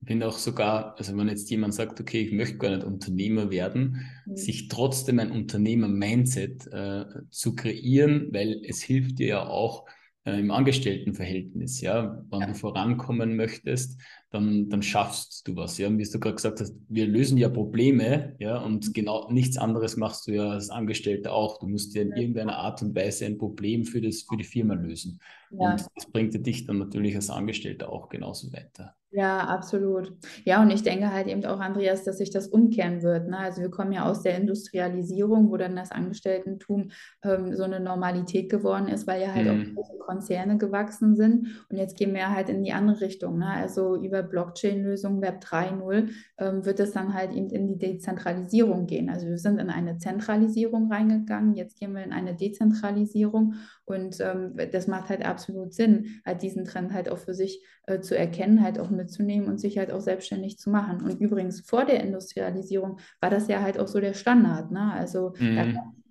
finde 0.06 0.28
auch 0.28 0.38
sogar, 0.38 0.96
also 0.98 1.16
wenn 1.18 1.28
jetzt 1.28 1.50
jemand 1.50 1.74
sagt, 1.74 2.00
okay, 2.00 2.22
ich 2.22 2.32
möchte 2.32 2.58
gar 2.58 2.70
nicht 2.70 2.86
Unternehmer 2.86 3.51
werden, 3.51 4.06
mhm. 4.25 4.38
sich 4.38 4.70
trotzdem 4.70 5.20
ein 5.20 5.32
Unternehmer-Mindset 5.32 6.68
äh, 6.72 7.06
zu 7.30 7.56
kreieren, 7.56 8.30
weil 8.32 8.62
es 8.66 8.82
hilft 8.82 9.20
dir 9.20 9.28
ja 9.28 9.46
auch, 9.46 9.86
äh, 10.29 10.39
im 10.39 10.51
Angestelltenverhältnis. 10.51 11.81
Ja? 11.81 12.24
Wenn 12.29 12.41
ja. 12.41 12.48
du 12.48 12.53
vorankommen 12.53 13.36
möchtest, 13.36 14.00
dann, 14.29 14.69
dann 14.69 14.81
schaffst 14.81 15.48
du 15.48 15.55
was. 15.55 15.77
Ja? 15.77 15.89
wie 15.98 16.03
du 16.03 16.19
gerade 16.19 16.36
gesagt 16.36 16.62
hast, 16.62 16.75
wir 16.88 17.07
lösen 17.07 17.38
ja 17.38 17.50
Probleme, 17.50 18.36
ja, 18.39 18.57
und 18.57 18.88
mhm. 18.88 18.93
genau 18.93 19.31
nichts 19.31 19.57
anderes 19.57 19.98
machst 19.98 20.27
du 20.27 20.33
ja 20.33 20.50
als 20.50 20.69
Angestellter 20.69 21.33
auch. 21.33 21.59
Du 21.59 21.67
musst 21.67 21.95
ja 21.95 22.03
in 22.03 22.12
irgendeiner 22.12 22.57
Art 22.57 22.81
und 22.81 22.95
Weise 22.95 23.25
ein 23.25 23.38
Problem 23.38 23.86
für, 23.86 24.01
das, 24.01 24.21
für 24.21 24.38
die 24.38 24.43
Firma 24.43 24.75
lösen. 24.75 25.19
Ja. 25.51 25.71
Und 25.71 25.86
das 25.95 26.05
bringt 26.12 26.45
dich 26.45 26.65
dann 26.65 26.77
natürlich 26.77 27.15
als 27.15 27.29
Angestellter 27.29 27.91
auch 27.91 28.09
genauso 28.09 28.51
weiter. 28.53 28.95
Ja, 29.12 29.39
absolut. 29.39 30.13
Ja, 30.46 30.62
und 30.62 30.70
ich 30.70 30.84
denke 30.84 31.12
halt 31.12 31.28
eben 31.28 31.44
auch, 31.44 31.60
Andreas, 31.60 32.04
dass 32.04 32.20
sich 32.20 32.30
das 32.30 32.48
umkehren 32.48 33.01
wird. 33.01 33.28
Ne? 33.28 33.39
Also 33.39 33.62
wir 33.62 33.72
kommen 33.72 33.92
ja 33.92 34.06
aus 34.06 34.22
der 34.22 34.38
Industrialisierung, 34.38 35.50
wo 35.50 35.58
dann 35.58 35.75
das 35.75 35.92
Angestelltentum 35.92 36.92
ähm, 37.24 37.56
so 37.56 37.63
eine 37.63 37.80
Normalität 37.80 38.51
geworden 38.51 38.88
ist, 38.88 39.08
weil 39.08 39.20
ja 39.20 39.34
halt 39.34 39.48
mhm. 39.48 39.51
auch 39.78 39.84
große 39.84 39.98
Konzerne 39.98 40.60
gewachsen 40.60 41.16
sind. 41.16 41.66
Und 41.70 41.78
jetzt 41.78 41.98
gehen 41.98 42.13
wir 42.13 42.30
halt 42.30 42.50
in 42.50 42.63
die 42.63 42.72
andere 42.72 43.01
Richtung. 43.01 43.39
Ne? 43.39 43.48
Also 43.48 43.96
über 43.96 44.22
Blockchain-Lösungen 44.22 45.24
Web 45.24 45.44
3.0 45.44 46.10
ähm, 46.38 46.66
wird 46.66 46.80
es 46.80 46.92
dann 46.92 47.16
halt 47.16 47.32
eben 47.34 47.50
in 47.50 47.68
die 47.68 47.80
Dezentralisierung 47.80 48.86
gehen. 48.86 49.10
Also 49.10 49.25
wir 49.25 49.39
sind 49.39 49.60
in 49.60 49.72
eine 49.72 49.98
Zentralisierung 49.98 50.92
reingegangen, 50.92 51.56
jetzt 51.56 51.80
gehen 51.80 51.96
wir 51.96 52.04
in 52.04 52.13
eine 52.13 52.36
Dezentralisierung. 52.36 53.56
Und 53.86 54.20
ähm, 54.20 54.54
das 54.72 54.86
macht 54.86 55.10
halt 55.10 55.25
absolut 55.25 55.74
Sinn, 55.74 56.22
halt 56.24 56.44
diesen 56.44 56.63
Trend 56.63 56.94
halt 56.94 57.10
auch 57.10 57.18
für 57.18 57.34
sich 57.34 57.66
äh, 57.88 58.01
zu 58.01 58.16
erkennen, 58.16 58.62
halt 58.62 58.78
auch 58.78 58.92
mitzunehmen 59.00 59.48
und 59.48 59.60
sich 59.60 59.77
halt 59.77 59.91
auch 59.91 60.01
selbstständig 60.01 60.58
zu 60.58 60.70
machen. 60.70 61.01
Und 61.01 61.20
übrigens 61.20 61.62
vor 61.62 61.86
der 61.86 62.03
Industrialisierung 62.03 63.00
war 63.22 63.29
das 63.29 63.48
ja 63.48 63.62
halt 63.62 63.79
auch 63.79 63.88
so 63.88 64.00
der 64.00 64.13
Standard. 64.13 64.72
Ne? 64.72 64.91
Also 64.94 65.34
mhm. 65.39 65.56
da 65.56 65.65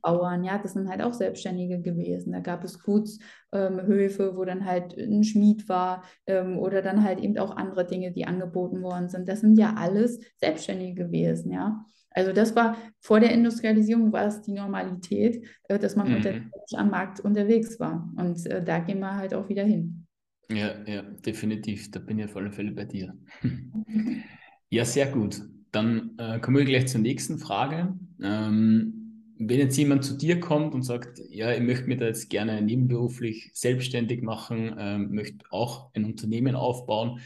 Bauern, 0.08 0.44
ja, 0.44 0.58
das 0.58 0.72
sind 0.72 0.88
halt 0.88 1.02
auch 1.02 1.12
Selbstständige 1.12 1.80
gewesen. 1.80 2.32
Da 2.32 2.40
gab 2.40 2.64
es 2.64 2.82
Gutshöfe, 2.82 4.22
ähm, 4.22 4.36
wo 4.36 4.44
dann 4.44 4.64
halt 4.64 4.96
ein 4.96 5.24
Schmied 5.24 5.68
war 5.68 6.02
ähm, 6.26 6.58
oder 6.58 6.82
dann 6.82 7.04
halt 7.04 7.20
eben 7.20 7.36
auch 7.38 7.56
andere 7.56 7.86
Dinge, 7.86 8.12
die 8.12 8.26
angeboten 8.26 8.82
worden 8.82 9.08
sind. 9.08 9.28
Das 9.28 9.40
sind 9.40 9.58
ja 9.58 9.74
alles 9.76 10.20
Selbstständige 10.36 11.04
gewesen, 11.04 11.52
ja. 11.52 11.84
Also 12.10 12.32
das 12.32 12.56
war 12.56 12.76
vor 13.00 13.20
der 13.20 13.32
Industrialisierung 13.32 14.12
war 14.12 14.26
es 14.26 14.42
die 14.42 14.52
Normalität, 14.52 15.46
äh, 15.64 15.78
dass 15.78 15.94
man 15.94 16.08
mhm. 16.08 16.50
am 16.74 16.90
Markt 16.90 17.20
unterwegs 17.20 17.78
war. 17.78 18.10
Und 18.16 18.44
äh, 18.46 18.64
da 18.64 18.78
gehen 18.78 19.00
wir 19.00 19.16
halt 19.16 19.34
auch 19.34 19.48
wieder 19.48 19.64
hin. 19.64 20.07
Ja, 20.50 20.82
ja, 20.86 21.02
definitiv. 21.02 21.90
Da 21.90 22.00
bin 22.00 22.18
ich 22.18 22.24
auf 22.24 22.36
alle 22.36 22.52
Fälle 22.52 22.72
bei 22.72 22.84
dir. 22.84 23.14
ja, 24.70 24.84
sehr 24.84 25.10
gut. 25.10 25.42
dann 25.70 26.16
äh, 26.18 26.40
kommen 26.40 26.56
wir 26.56 26.64
gleich 26.64 26.88
zur 26.88 27.00
nächsten 27.00 27.38
Frage. 27.38 27.98
Ähm, 28.22 29.34
wenn 29.38 29.58
jetzt 29.58 29.76
jemand 29.76 30.04
zu 30.04 30.16
dir 30.16 30.40
kommt 30.40 30.74
und 30.74 30.82
sagt, 30.82 31.20
ja, 31.28 31.52
ich 31.52 31.60
möchte 31.60 31.86
mich 31.86 31.98
da 31.98 32.06
jetzt 32.06 32.30
gerne 32.30 32.60
nebenberuflich 32.62 33.50
selbstständig 33.54 34.22
machen, 34.22 34.74
ähm, 34.78 35.10
möchte 35.14 35.44
auch 35.50 35.92
ein 35.94 36.04
Unternehmen 36.06 36.56
aufbauen, 36.56 37.20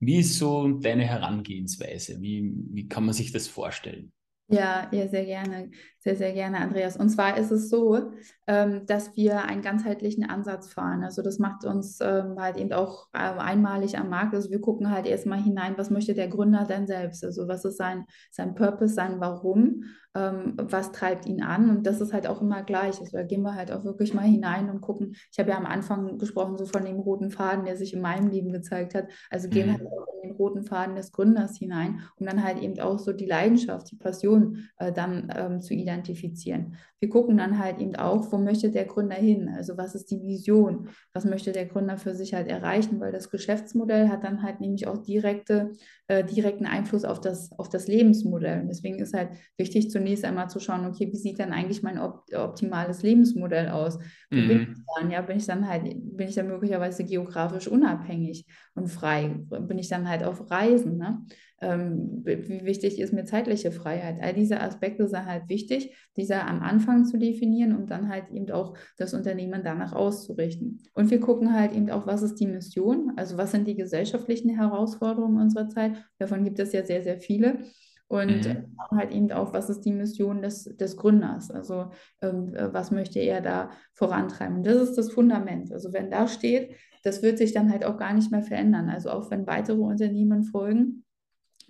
wie 0.00 0.18
ist 0.20 0.38
so 0.38 0.68
deine 0.78 1.04
Herangehensweise? 1.04 2.20
Wie, 2.20 2.52
wie 2.72 2.88
kann 2.88 3.04
man 3.04 3.14
sich 3.14 3.32
das 3.32 3.48
vorstellen? 3.48 4.12
Ja, 4.50 4.88
ja, 4.92 5.06
sehr 5.08 5.26
gerne, 5.26 5.70
sehr, 5.98 6.16
sehr 6.16 6.32
gerne, 6.32 6.58
Andreas. 6.60 6.96
Und 6.96 7.10
zwar 7.10 7.36
ist 7.36 7.50
es 7.50 7.68
so, 7.68 8.12
ähm, 8.46 8.86
dass 8.86 9.14
wir 9.14 9.44
einen 9.44 9.60
ganzheitlichen 9.60 10.24
Ansatz 10.30 10.72
fahren. 10.72 11.04
Also 11.04 11.20
das 11.20 11.38
macht 11.38 11.66
uns 11.66 11.98
ähm, 12.00 12.36
halt 12.40 12.56
eben 12.56 12.72
auch 12.72 13.08
äh, 13.12 13.18
einmalig 13.18 13.98
am 13.98 14.08
Markt. 14.08 14.34
Also 14.34 14.48
wir 14.50 14.62
gucken 14.62 14.90
halt 14.90 15.04
erstmal 15.04 15.42
hinein, 15.42 15.76
was 15.76 15.90
möchte 15.90 16.14
der 16.14 16.28
Gründer 16.28 16.64
denn 16.64 16.86
selbst? 16.86 17.24
Also 17.24 17.46
was 17.46 17.66
ist 17.66 17.76
sein, 17.76 18.06
sein 18.30 18.54
Purpose, 18.54 18.94
sein 18.94 19.20
Warum? 19.20 19.84
Ähm, 20.18 20.54
was 20.56 20.90
treibt 20.90 21.26
ihn 21.26 21.42
an? 21.42 21.70
Und 21.70 21.86
das 21.86 22.00
ist 22.00 22.12
halt 22.12 22.26
auch 22.26 22.42
immer 22.42 22.62
gleich. 22.64 22.98
Also 22.98 23.16
da 23.16 23.22
gehen 23.22 23.42
wir 23.42 23.54
halt 23.54 23.70
auch 23.70 23.84
wirklich 23.84 24.14
mal 24.14 24.22
hinein 24.22 24.68
und 24.68 24.80
gucken. 24.80 25.14
Ich 25.30 25.38
habe 25.38 25.50
ja 25.50 25.56
am 25.56 25.66
Anfang 25.66 26.18
gesprochen 26.18 26.58
so 26.58 26.66
von 26.66 26.84
dem 26.84 26.98
roten 26.98 27.30
Faden, 27.30 27.64
der 27.64 27.76
sich 27.76 27.94
in 27.94 28.00
meinem 28.00 28.28
Leben 28.28 28.52
gezeigt 28.52 28.94
hat. 28.94 29.08
Also 29.30 29.48
gehen 29.48 29.68
mhm. 29.68 29.72
halt 29.72 29.86
auch 29.86 30.06
in 30.22 30.30
den 30.30 30.36
roten 30.36 30.62
Faden 30.64 30.96
des 30.96 31.12
Gründers 31.12 31.56
hinein, 31.56 32.00
um 32.18 32.26
dann 32.26 32.42
halt 32.42 32.58
eben 32.58 32.80
auch 32.80 32.98
so 32.98 33.12
die 33.12 33.26
Leidenschaft, 33.26 33.90
die 33.92 33.96
Passion 33.96 34.68
äh, 34.78 34.92
dann 34.92 35.32
ähm, 35.36 35.60
zu 35.60 35.74
identifizieren. 35.74 36.74
Wir 36.98 37.10
gucken 37.10 37.36
dann 37.36 37.58
halt 37.58 37.78
eben 37.78 37.94
auch, 37.94 38.32
wo 38.32 38.38
möchte 38.38 38.70
der 38.70 38.86
Gründer 38.86 39.14
hin? 39.16 39.48
Also 39.56 39.76
was 39.76 39.94
ist 39.94 40.10
die 40.10 40.20
Vision? 40.20 40.88
Was 41.12 41.24
möchte 41.24 41.52
der 41.52 41.66
Gründer 41.66 41.96
für 41.96 42.14
sich 42.14 42.34
halt 42.34 42.48
erreichen? 42.48 42.98
Weil 42.98 43.12
das 43.12 43.30
Geschäftsmodell 43.30 44.08
hat 44.08 44.24
dann 44.24 44.42
halt 44.42 44.60
nämlich 44.60 44.88
auch 44.88 44.98
direkte, 44.98 45.72
äh, 46.08 46.24
direkten 46.24 46.64
Einfluss 46.64 47.04
auf 47.04 47.20
das, 47.20 47.52
auf 47.58 47.68
das 47.68 47.86
Lebensmodell. 47.86 48.62
Und 48.62 48.68
deswegen 48.68 48.98
ist 48.98 49.14
halt 49.14 49.30
wichtig, 49.58 49.90
zunächst 49.90 50.24
einmal 50.24 50.48
zu 50.48 50.58
schauen, 50.58 50.86
okay, 50.86 51.08
wie 51.12 51.16
sieht 51.16 51.38
dann 51.38 51.52
eigentlich 51.52 51.82
mein 51.82 51.98
op 51.98 52.24
optimales 52.34 53.02
Lebensmodell 53.02 53.68
aus? 53.68 53.98
Wo 54.30 54.36
mhm. 54.36 54.48
bin 54.48 54.60
ich 54.72 54.78
dann? 54.96 55.10
Ja, 55.10 55.20
bin 55.20 55.36
ich 55.36 55.46
dann 55.46 55.68
halt, 55.68 55.84
bin 55.84 56.28
ich 56.28 56.34
dann 56.34 56.48
möglicherweise 56.48 57.04
geografisch 57.04 57.68
unabhängig 57.68 58.46
und 58.74 58.88
frei? 58.88 59.28
Bin 59.28 59.78
ich 59.78 59.88
dann 59.88 60.08
halt 60.08 60.24
auf 60.24 60.50
Reisen? 60.50 60.96
Ne? 60.96 61.26
Ähm, 61.60 62.22
wie 62.24 62.64
wichtig 62.64 63.00
ist 63.00 63.12
mir 63.12 63.24
zeitliche 63.24 63.72
Freiheit. 63.72 64.18
All 64.20 64.32
diese 64.32 64.60
Aspekte 64.60 65.08
sind 65.08 65.26
halt 65.26 65.48
wichtig, 65.48 65.96
diese 66.16 66.40
am 66.42 66.60
Anfang 66.60 67.04
zu 67.04 67.18
definieren 67.18 67.74
und 67.76 67.90
dann 67.90 68.08
halt 68.08 68.30
eben 68.30 68.50
auch 68.50 68.76
das 68.96 69.14
Unternehmen 69.14 69.62
danach 69.64 69.92
auszurichten. 69.92 70.80
Und 70.94 71.10
wir 71.10 71.20
gucken 71.20 71.52
halt 71.52 71.72
eben 71.72 71.90
auch, 71.90 72.06
was 72.06 72.22
ist 72.22 72.36
die 72.36 72.46
Mission, 72.46 73.12
also 73.16 73.36
was 73.36 73.50
sind 73.50 73.66
die 73.66 73.74
gesellschaftlichen 73.74 74.50
Herausforderungen 74.50 75.40
unserer 75.40 75.68
Zeit. 75.68 75.92
Davon 76.18 76.44
gibt 76.44 76.60
es 76.60 76.72
ja 76.72 76.84
sehr, 76.84 77.02
sehr 77.02 77.18
viele. 77.18 77.58
Und 78.06 78.46
mhm. 78.46 78.76
halt 78.90 79.10
eben 79.12 79.30
auch, 79.32 79.52
was 79.52 79.68
ist 79.68 79.82
die 79.82 79.92
Mission 79.92 80.40
des, 80.40 80.64
des 80.64 80.96
Gründers? 80.96 81.50
Also 81.50 81.90
ähm, 82.22 82.54
was 82.72 82.90
möchte 82.90 83.18
er 83.18 83.42
da 83.42 83.70
vorantreiben? 83.92 84.58
Und 84.58 84.66
das 84.66 84.76
ist 84.76 84.94
das 84.96 85.12
Fundament. 85.12 85.72
Also 85.72 85.92
wenn 85.92 86.10
da 86.10 86.26
steht, 86.26 86.74
das 87.02 87.22
wird 87.22 87.36
sich 87.36 87.52
dann 87.52 87.70
halt 87.70 87.84
auch 87.84 87.98
gar 87.98 88.14
nicht 88.14 88.30
mehr 88.30 88.42
verändern. 88.42 88.88
Also 88.88 89.10
auch 89.10 89.30
wenn 89.30 89.46
weitere 89.46 89.80
Unternehmen 89.80 90.42
folgen, 90.42 91.04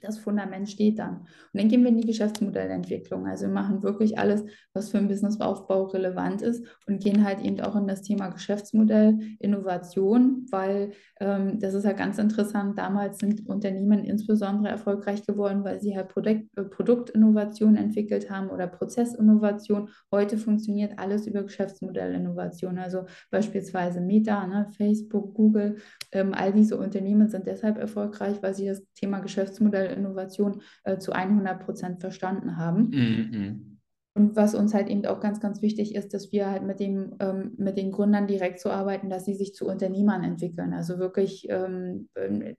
das 0.00 0.18
Fundament 0.18 0.68
steht 0.68 0.98
dann. 0.98 1.20
Und 1.20 1.26
dann 1.54 1.68
gehen 1.68 1.82
wir 1.82 1.90
in 1.90 1.98
die 1.98 2.06
Geschäftsmodellentwicklung. 2.06 3.26
Also 3.26 3.46
wir 3.46 3.52
machen 3.52 3.82
wirklich 3.82 4.18
alles, 4.18 4.44
was 4.72 4.90
für 4.90 4.98
einen 4.98 5.08
Businessaufbau 5.08 5.84
relevant 5.84 6.42
ist 6.42 6.64
und 6.86 7.02
gehen 7.02 7.24
halt 7.24 7.40
eben 7.40 7.60
auch 7.60 7.76
in 7.76 7.86
das 7.86 8.02
Thema 8.02 8.28
Geschäftsmodell, 8.28 9.18
Innovation, 9.38 10.46
weil 10.50 10.92
ähm, 11.20 11.58
das 11.58 11.74
ist 11.74 11.84
ja 11.84 11.92
ganz 11.92 12.18
interessant. 12.18 12.78
Damals 12.78 13.18
sind 13.18 13.46
Unternehmen 13.48 14.04
insbesondere 14.04 14.70
erfolgreich 14.70 15.24
geworden, 15.26 15.64
weil 15.64 15.80
sie 15.80 15.96
halt 15.96 16.08
Produkt, 16.08 16.56
äh, 16.56 16.64
Produktinnovation 16.64 17.76
entwickelt 17.76 18.30
haben 18.30 18.50
oder 18.50 18.66
Prozessinnovation. 18.66 19.88
Heute 20.12 20.38
funktioniert 20.38 20.98
alles 20.98 21.26
über 21.26 21.42
Geschäftsmodellinnovation. 21.42 22.78
Also 22.78 23.06
beispielsweise 23.30 24.00
Meta, 24.00 24.46
ne, 24.46 24.68
Facebook, 24.76 25.34
Google, 25.34 25.76
ähm, 26.12 26.32
all 26.34 26.52
diese 26.52 26.78
Unternehmen 26.78 27.28
sind 27.28 27.46
deshalb 27.46 27.78
erfolgreich, 27.78 28.42
weil 28.42 28.54
sie 28.54 28.66
das 28.66 28.82
Thema 28.94 29.20
Geschäftsmodell 29.20 29.87
Innovation 29.90 30.62
äh, 30.84 30.98
zu 30.98 31.12
100 31.12 31.64
Prozent 31.64 32.00
verstanden 32.00 32.56
haben. 32.56 32.90
Mhm. 32.90 33.78
Und 34.14 34.34
was 34.34 34.56
uns 34.56 34.74
halt 34.74 34.88
eben 34.88 35.06
auch 35.06 35.20
ganz, 35.20 35.38
ganz 35.38 35.62
wichtig 35.62 35.94
ist, 35.94 36.12
dass 36.12 36.32
wir 36.32 36.50
halt 36.50 36.64
mit, 36.64 36.80
dem, 36.80 37.14
ähm, 37.20 37.52
mit 37.56 37.76
den 37.76 37.92
Gründern 37.92 38.26
direkt 38.26 38.58
so 38.58 38.68
arbeiten, 38.68 39.08
dass 39.08 39.24
sie 39.24 39.34
sich 39.34 39.54
zu 39.54 39.66
Unternehmern 39.66 40.24
entwickeln. 40.24 40.74
Also 40.74 40.98
wirklich 40.98 41.46
ähm, 41.50 42.08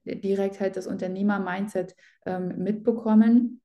direkt 0.06 0.62
halt 0.62 0.78
das 0.78 0.88
Unternehmer-Mindset 0.88 1.96
ähm, 2.26 2.60
mitbekommen 2.60 3.62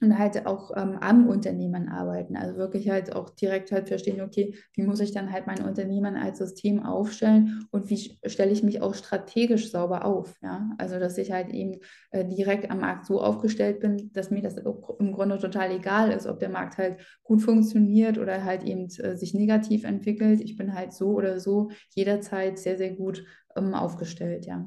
und 0.00 0.18
halt 0.18 0.46
auch 0.46 0.70
ähm, 0.76 0.96
am 1.00 1.28
Unternehmen 1.28 1.88
arbeiten. 1.88 2.36
Also 2.36 2.56
wirklich 2.56 2.88
halt 2.88 3.14
auch 3.14 3.30
direkt 3.30 3.70
halt 3.72 3.88
verstehen, 3.88 4.20
okay, 4.20 4.54
wie 4.74 4.82
muss 4.82 5.00
ich 5.00 5.12
dann 5.12 5.30
halt 5.30 5.46
mein 5.46 5.62
Unternehmen 5.62 6.16
als 6.16 6.38
System 6.38 6.82
aufstellen 6.82 7.66
und 7.70 7.90
wie 7.90 8.18
stelle 8.26 8.50
ich 8.50 8.62
mich 8.62 8.80
auch 8.80 8.94
strategisch 8.94 9.70
sauber 9.70 10.04
auf. 10.04 10.34
Ja? 10.42 10.70
Also 10.78 10.98
dass 10.98 11.18
ich 11.18 11.32
halt 11.32 11.50
eben 11.50 11.80
äh, 12.10 12.24
direkt 12.24 12.70
am 12.70 12.80
Markt 12.80 13.06
so 13.06 13.20
aufgestellt 13.20 13.80
bin, 13.80 14.10
dass 14.12 14.30
mir 14.30 14.42
das 14.42 14.56
im 14.56 15.12
Grunde 15.12 15.38
total 15.38 15.70
egal 15.70 16.10
ist, 16.12 16.26
ob 16.26 16.38
der 16.38 16.48
Markt 16.48 16.78
halt 16.78 17.00
gut 17.22 17.42
funktioniert 17.42 18.18
oder 18.18 18.44
halt 18.44 18.64
eben 18.64 18.88
äh, 18.98 19.16
sich 19.16 19.34
negativ 19.34 19.84
entwickelt. 19.84 20.40
Ich 20.40 20.56
bin 20.56 20.74
halt 20.74 20.92
so 20.92 21.10
oder 21.10 21.40
so 21.40 21.70
jederzeit 21.94 22.58
sehr, 22.58 22.78
sehr 22.78 22.94
gut 22.94 23.24
ähm, 23.56 23.74
aufgestellt, 23.74 24.46
ja. 24.46 24.66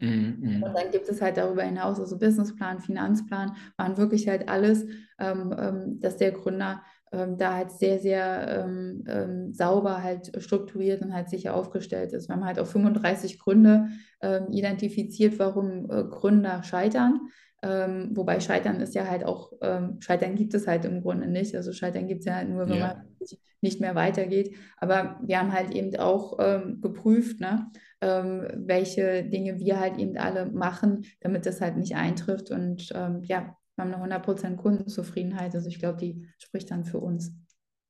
Mhm. 0.00 0.62
Und 0.62 0.74
dann 0.74 0.90
gibt 0.92 1.08
es 1.08 1.20
halt 1.20 1.36
darüber 1.36 1.62
hinaus, 1.62 1.98
also 1.98 2.18
Businessplan, 2.18 2.80
Finanzplan, 2.80 3.56
waren 3.76 3.96
wirklich 3.96 4.28
halt 4.28 4.48
alles, 4.48 4.84
ähm, 5.18 5.54
ähm, 5.58 6.00
dass 6.00 6.16
der 6.16 6.32
Gründer 6.32 6.82
ähm, 7.10 7.36
da 7.36 7.54
halt 7.54 7.72
sehr, 7.72 7.98
sehr 7.98 8.64
ähm, 8.64 9.04
ähm, 9.08 9.52
sauber 9.52 10.02
halt 10.02 10.30
strukturiert 10.42 11.02
und 11.02 11.12
halt 11.12 11.28
sicher 11.28 11.54
aufgestellt 11.54 12.12
ist. 12.12 12.28
Wir 12.28 12.36
haben 12.36 12.44
halt 12.44 12.60
auch 12.60 12.66
35 12.66 13.38
Gründe 13.38 13.88
ähm, 14.20 14.48
identifiziert, 14.50 15.38
warum 15.38 15.90
äh, 15.90 16.04
Gründer 16.04 16.62
scheitern. 16.62 17.20
Wobei 17.60 18.38
Scheitern 18.38 18.80
ist 18.80 18.94
ja 18.94 19.08
halt 19.08 19.24
auch, 19.24 19.50
Scheitern 19.98 20.36
gibt 20.36 20.54
es 20.54 20.68
halt 20.68 20.84
im 20.84 21.02
Grunde 21.02 21.26
nicht. 21.26 21.56
Also 21.56 21.72
Scheitern 21.72 22.06
gibt 22.06 22.20
es 22.20 22.26
ja 22.26 22.36
halt 22.36 22.48
nur, 22.48 22.68
wenn 22.68 22.76
yeah. 22.76 22.94
man 22.94 23.28
nicht 23.62 23.80
mehr 23.80 23.96
weitergeht. 23.96 24.54
Aber 24.76 25.18
wir 25.24 25.40
haben 25.40 25.52
halt 25.52 25.72
eben 25.74 25.92
auch 25.98 26.38
geprüft, 26.80 27.40
ne, 27.40 27.66
ähm, 28.00 28.46
welche 28.54 29.24
Dinge 29.24 29.58
wir 29.58 29.80
halt 29.80 29.98
eben 29.98 30.16
alle 30.16 30.46
machen, 30.46 31.06
damit 31.20 31.46
das 31.46 31.60
halt 31.60 31.76
nicht 31.76 31.96
eintrifft. 31.96 32.50
Und 32.50 32.90
ähm, 32.94 33.22
ja, 33.24 33.56
wir 33.76 33.84
haben 33.84 33.94
eine 33.94 34.16
100% 34.16 34.56
Kundenzufriedenheit. 34.56 35.54
Also 35.54 35.68
ich 35.68 35.78
glaube, 35.78 35.98
die 35.98 36.26
spricht 36.38 36.70
dann 36.70 36.84
für 36.84 36.98
uns. 36.98 37.32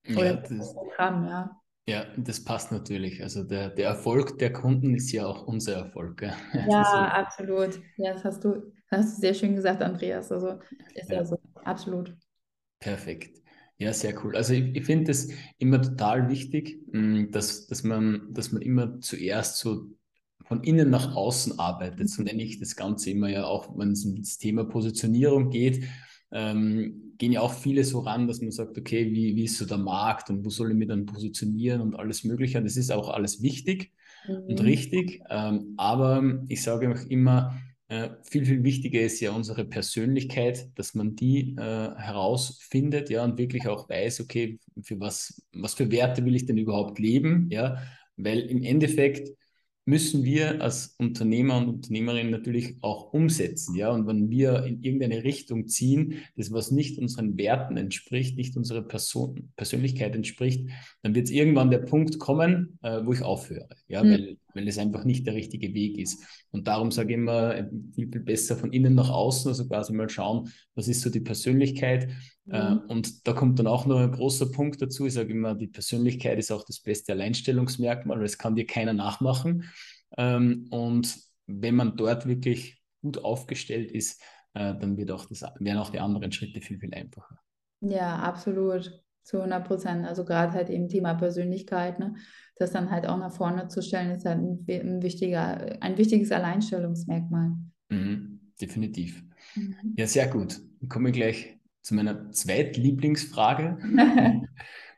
Oder 0.09 0.25
ja, 0.25 0.37
das 0.37 0.75
Programm, 0.75 1.27
ja. 1.27 1.61
Ja, 1.89 2.05
das 2.19 2.45
passt 2.45 2.71
natürlich. 2.71 3.23
Also 3.23 3.45
der, 3.45 3.71
der 3.71 3.89
Erfolg 3.89 4.39
der 4.39 4.53
Kunden 4.53 4.95
ist 4.95 5.11
ja 5.11 5.27
auch 5.27 5.47
unser 5.47 5.75
Erfolg. 5.77 6.21
Ja, 6.53 6.67
ja 6.69 6.85
so. 6.85 6.97
absolut. 6.97 7.81
Ja, 7.97 8.13
das 8.13 8.25
hast 8.25 8.45
du, 8.45 8.73
hast 8.91 9.17
du 9.17 9.21
sehr 9.21 9.33
schön 9.33 9.57
gesagt, 9.57 9.83
Andreas. 9.83 10.31
Also 10.31 10.59
ist 10.95 11.11
ja, 11.11 11.17
ja 11.17 11.25
so, 11.25 11.39
absolut. 11.65 12.15
Perfekt. 12.79 13.39
Ja, 13.79 13.93
sehr 13.93 14.23
cool. 14.23 14.37
Also 14.37 14.53
ich, 14.55 14.77
ich 14.77 14.85
finde 14.85 15.13
es 15.13 15.31
immer 15.59 15.81
total 15.81 16.29
wichtig, 16.29 16.79
mm, 16.93 17.31
dass, 17.31 17.69
dass, 17.69 17.85
man, 17.85 18.35
dass 18.35 18.53
man 18.53 18.61
immer 18.61 19.01
zuerst 19.01 19.57
so 19.57 19.87
von 20.49 20.63
innen 20.65 20.91
nach 20.91 21.15
außen 21.15 21.59
arbeitet. 21.59 22.09
So 22.11 22.23
nenne 22.23 22.43
ich 22.43 22.59
das 22.59 22.75
Ganze 22.75 23.11
immer 23.11 23.29
ja 23.29 23.45
auch, 23.45 23.79
wenn 23.79 23.93
es 23.93 24.05
um 24.05 24.17
das 24.17 24.39
Thema 24.39 24.65
Positionierung 24.65 25.51
geht 25.51 25.85
ähm, 26.31 27.15
gehen 27.19 27.33
ja 27.33 27.41
auch 27.41 27.55
viele 27.55 27.85
so 27.85 28.01
ran, 28.01 28.29
dass 28.29 28.41
man 28.41 28.51
sagt, 28.51 28.77
okay, 28.79 29.11
wie, 29.13 29.35
wie 29.35 29.45
ist 29.45 29.59
so 29.59 29.67
der 29.67 29.79
Markt 29.79 30.31
und 30.31 30.45
wo 30.45 30.51
soll 30.51 30.71
ich 30.71 30.77
mich 30.77 30.89
dann 30.89 31.07
positionieren 31.07 31.81
und 31.81 31.97
alles 31.97 32.25
Mögliche. 32.25 32.59
Und 32.59 32.65
das 32.65 32.77
ist 32.77 32.93
auch 32.93 33.09
alles 33.09 33.43
wichtig 33.43 33.93
mhm. 34.27 34.35
und 34.49 34.63
richtig. 34.63 35.23
Ähm, 35.31 35.75
aber 35.77 36.43
ich 36.49 36.63
sage 36.63 36.93
auch 36.93 37.11
immer, 37.11 37.59
äh, 37.89 38.11
viel, 38.23 38.45
viel 38.45 38.63
wichtiger 38.63 39.01
ist 39.01 39.21
ja 39.21 39.33
unsere 39.33 39.65
Persönlichkeit, 39.65 40.69
dass 40.79 40.95
man 40.95 41.17
die 41.17 41.57
äh, 41.57 41.95
herausfindet, 41.97 43.09
ja, 43.09 43.25
und 43.25 43.39
wirklich 43.39 43.67
auch 43.67 43.89
weiß, 43.89 44.21
okay, 44.21 44.59
für 44.83 45.01
was, 45.01 45.43
was 45.55 45.75
für 45.75 45.91
Werte 45.91 46.25
will 46.25 46.37
ich 46.37 46.45
denn 46.45 46.59
überhaupt 46.59 46.99
leben, 46.99 47.49
ja, 47.51 47.83
weil 48.17 48.41
im 48.41 48.63
Endeffekt 48.63 49.31
müssen 49.89 50.23
wir 50.23 50.61
als 50.61 50.97
Unternehmer 50.99 51.57
und 51.57 51.69
Unternehmerin 51.69 52.29
natürlich 52.29 52.77
auch 52.83 53.15
umsetzen. 53.15 53.75
Ja? 53.75 53.91
Und 53.91 54.07
wenn 54.07 54.29
wir 54.29 54.65
in 54.65 54.83
irgendeine 54.83 55.25
Richtung 55.25 55.67
ziehen, 55.67 56.17
das 56.37 56.53
was 56.53 56.71
nicht 56.71 56.99
unseren 56.99 57.39
Werten 57.39 57.79
entspricht, 57.79 58.37
nicht 58.37 58.55
unserer 58.59 58.83
Person, 58.83 59.51
Persönlichkeit 59.57 60.15
entspricht, 60.15 60.69
dann 61.01 61.15
wird 61.15 61.25
es 61.25 61.31
irgendwann 61.31 61.71
der 61.71 61.79
Punkt 61.79 62.19
kommen, 62.19 62.79
äh, 62.83 63.01
wo 63.03 63.15
ich 63.15 63.23
aufhöre. 63.23 63.71
Ja? 63.89 64.05
Mhm. 64.05 64.11
Weil, 64.11 64.37
weil 64.59 64.69
es 64.69 64.79
einfach 64.79 65.05
nicht 65.05 65.27
der 65.27 65.35
richtige 65.35 65.73
Weg 65.73 65.99
ist. 65.99 66.23
Und 66.51 66.69
darum 66.69 66.91
sage 66.91 67.13
ich 67.13 67.19
immer, 67.19 67.55
äh, 67.55 67.69
viel, 67.95 68.11
viel 68.11 68.21
besser 68.21 68.57
von 68.57 68.73
innen 68.73 68.95
nach 68.95 69.11
außen, 69.11 69.49
also 69.49 69.67
quasi 69.67 69.93
mal 69.93 70.11
schauen, 70.11 70.51
was 70.75 70.89
ist 70.89 71.01
so 71.01 71.11
die 71.11 71.21
Persönlichkeit, 71.21 72.11
äh, 72.51 72.71
mhm. 72.71 72.81
und 72.89 73.27
da 73.27 73.33
kommt 73.33 73.59
dann 73.59 73.67
auch 73.67 73.87
noch 73.87 73.99
ein 73.99 74.13
großer 74.13 74.51
Punkt 74.51 74.81
dazu. 74.81 75.07
Ich 75.07 75.15
sage 75.15 75.33
immer, 75.33 75.55
die 75.55 75.67
Persönlichkeit 75.67 76.39
ist 76.39 76.51
auch 76.51 76.65
das 76.65 76.81
beste 76.81 77.13
Alleinstellungsmerkmal, 77.13 78.19
weil 78.19 78.25
es 78.25 78.39
kann 78.39 78.57
dir 78.57 78.67
keiner 78.67 78.95
nachmachen. 78.95 79.65
Ähm, 80.17 80.67
und 80.71 81.15
wenn 81.47 81.75
man 81.75 81.97
dort 81.97 82.27
wirklich 82.27 82.81
gut 83.03 83.19
aufgestellt 83.19 83.91
ist, 83.91 84.23
äh, 84.55 84.75
dann 84.79 84.97
wird 84.97 85.11
auch 85.11 85.27
das, 85.27 85.43
werden 85.43 85.79
auch 85.79 85.91
die 85.91 86.01
anderen 86.01 86.33
Schritte 86.33 86.61
viel, 86.61 86.79
viel 86.79 86.95
einfacher. 86.95 87.39
Ja, 87.81 88.17
absolut. 88.17 89.03
Zu 89.23 89.39
100 89.39 89.67
Prozent. 89.67 90.07
Also 90.07 90.25
gerade 90.25 90.53
halt 90.53 90.71
eben 90.71 90.89
Thema 90.89 91.15
Persönlichkeit, 91.15 91.99
ne? 91.99 92.15
Das 92.59 92.73
dann 92.73 92.91
halt 92.91 93.07
auch 93.07 93.19
nach 93.19 93.33
vorne 93.33 93.69
zu 93.69 93.83
stellen, 93.83 94.11
ist 94.11 94.25
halt 94.25 94.39
ein, 94.39 94.67
ein 94.69 95.03
wichtiger, 95.03 95.81
ein 95.81 95.97
wichtiges 95.97 96.33
Alleinstellungsmerkmal. 96.33 97.53
Mhm, 97.89 98.41
definitiv. 98.61 99.23
Mhm. 99.55 99.95
Ja, 99.97 100.07
sehr 100.07 100.29
gut. 100.29 100.61
Dann 100.81 100.89
komme 100.89 101.11
ich 101.11 101.15
gleich 101.15 101.59
zu 101.83 101.95
meiner 101.95 102.31
zweitlieblingsfrage, 102.33 103.79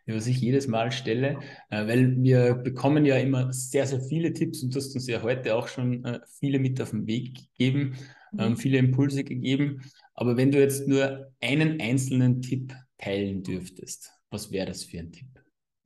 die 0.06 0.14
was 0.14 0.26
ich 0.26 0.40
jedes 0.40 0.66
Mal 0.66 0.90
stelle, 0.90 1.38
äh, 1.70 1.86
weil 1.86 2.22
wir 2.22 2.54
bekommen 2.54 3.04
ja 3.04 3.16
immer 3.16 3.52
sehr, 3.52 3.86
sehr 3.86 4.00
viele 4.00 4.32
Tipps 4.32 4.62
und 4.62 4.74
du 4.74 4.78
hast 4.78 4.94
uns 4.94 5.06
ja 5.06 5.22
heute 5.22 5.54
auch 5.54 5.68
schon 5.68 6.04
äh, 6.04 6.20
viele 6.38 6.58
mit 6.58 6.80
auf 6.80 6.90
den 6.90 7.06
Weg 7.06 7.52
gegeben, 7.52 7.94
ähm, 8.38 8.50
mhm. 8.50 8.56
viele 8.56 8.78
Impulse 8.78 9.24
gegeben. 9.24 9.82
Aber 10.14 10.36
wenn 10.36 10.50
du 10.50 10.58
jetzt 10.58 10.88
nur 10.88 11.32
einen 11.40 11.80
einzelnen 11.80 12.42
Tipp 12.42 12.74
teilen 12.98 13.42
dürftest, 13.42 14.12
was 14.30 14.50
wäre 14.50 14.66
das 14.66 14.84
für 14.84 14.98
ein 14.98 15.12
Tipp? 15.12 15.28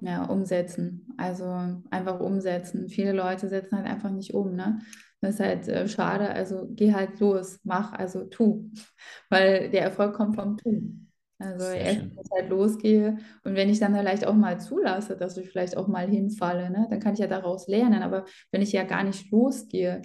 Ja, 0.01 0.25
umsetzen. 0.25 1.09
Also 1.17 1.45
einfach 1.91 2.21
umsetzen. 2.21 2.89
Viele 2.89 3.13
Leute 3.13 3.49
setzen 3.49 3.77
halt 3.77 3.87
einfach 3.87 4.11
nicht 4.11 4.35
um, 4.35 4.55
ne? 4.55 4.81
Das 5.21 5.37
ist 5.37 5.41
halt 5.41 5.69
äh, 5.69 5.89
schade. 5.89 6.29
Also 6.31 6.67
geh 6.71 6.93
halt 6.93 7.19
los, 7.21 7.59
mach, 7.65 7.93
also 7.93 8.25
tu. 8.25 8.71
Weil 9.31 9.71
der 9.71 9.83
Erfolg 9.83 10.15
kommt 10.15 10.37
vom 10.37 10.57
Tun. 10.59 11.11
Also 11.39 11.65
Sehr 11.65 11.81
erst, 11.81 12.01
wenn 12.01 12.25
ich 12.25 12.31
halt 12.33 12.51
losgehe 12.51 13.19
und 13.45 13.55
wenn 13.55 13.69
ich 13.69 13.79
dann 13.81 13.95
vielleicht 13.95 14.27
auch 14.27 14.35
mal 14.35 14.61
zulasse, 14.61 15.17
dass 15.17 15.37
ich 15.37 15.49
vielleicht 15.51 15.77
auch 15.77 15.89
mal 15.89 16.09
hinfalle, 16.09 16.71
ne, 16.71 16.87
dann 16.91 17.01
kann 17.01 17.15
ich 17.15 17.21
ja 17.21 17.27
daraus 17.27 17.67
lernen. 17.67 18.03
Aber 18.03 18.25
wenn 18.53 18.63
ich 18.63 18.73
ja 18.73 18.85
gar 18.85 19.03
nicht 19.05 19.31
losgehe, 19.31 20.03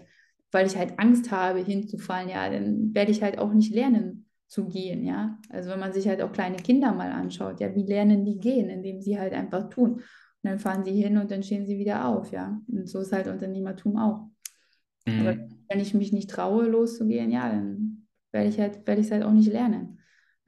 weil 0.51 0.65
ich 0.65 0.77
halt 0.77 0.97
Angst 0.99 1.31
habe, 1.31 1.59
hinzufallen, 1.59 2.29
ja, 2.29 2.49
dann 2.49 2.93
werde 2.93 3.11
ich 3.11 3.21
halt 3.21 3.37
auch 3.37 3.53
nicht 3.53 3.73
lernen 3.73 4.28
zu 4.49 4.67
gehen, 4.67 5.05
ja. 5.05 5.37
Also 5.49 5.69
wenn 5.69 5.79
man 5.79 5.93
sich 5.93 6.07
halt 6.07 6.21
auch 6.21 6.31
kleine 6.31 6.57
Kinder 6.57 6.91
mal 6.91 7.11
anschaut, 7.11 7.61
ja, 7.61 7.73
wie 7.75 7.83
lernen 7.83 8.25
die 8.25 8.39
gehen, 8.39 8.69
indem 8.69 8.99
sie 8.99 9.17
halt 9.19 9.33
einfach 9.33 9.69
tun. 9.69 9.93
Und 9.93 10.03
dann 10.43 10.59
fahren 10.59 10.83
sie 10.83 10.91
hin 10.91 11.17
und 11.17 11.31
dann 11.31 11.43
stehen 11.43 11.65
sie 11.65 11.77
wieder 11.77 12.05
auf, 12.05 12.31
ja. 12.31 12.59
Und 12.67 12.89
so 12.89 12.99
ist 12.99 13.13
halt 13.13 13.27
Unternehmertum 13.27 13.97
auch. 13.97 14.27
Mhm. 15.05 15.19
Aber 15.21 15.37
wenn 15.69 15.79
ich 15.79 15.93
mich 15.93 16.11
nicht 16.11 16.31
traue, 16.31 16.65
loszugehen, 16.65 17.31
ja, 17.31 17.47
dann 17.49 18.07
werde 18.31 18.49
ich 18.49 18.59
halt, 18.59 18.87
werde 18.87 19.01
ich 19.01 19.07
es 19.07 19.13
halt 19.13 19.23
auch 19.23 19.31
nicht 19.31 19.51
lernen. 19.51 19.99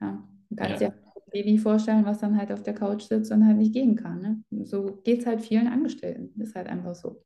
Ja. 0.02 0.28
Du 0.50 0.56
kannst 0.56 0.82
ja. 0.82 0.90
dir 0.90 0.96
ein 0.96 1.32
Baby 1.32 1.58
vorstellen, 1.60 2.06
was 2.06 2.20
dann 2.20 2.38
halt 2.38 2.52
auf 2.52 2.64
der 2.64 2.74
Couch 2.74 3.04
sitzt 3.04 3.32
und 3.32 3.46
halt 3.46 3.58
nicht 3.58 3.74
gehen 3.74 3.96
kann. 3.96 4.22
Ne? 4.50 4.66
So 4.66 5.00
geht 5.04 5.20
es 5.20 5.26
halt 5.28 5.42
vielen 5.42 5.68
Angestellten. 5.68 6.32
Das 6.36 6.50
ist 6.50 6.56
halt 6.56 6.68
einfach 6.68 6.96
so. 6.96 7.24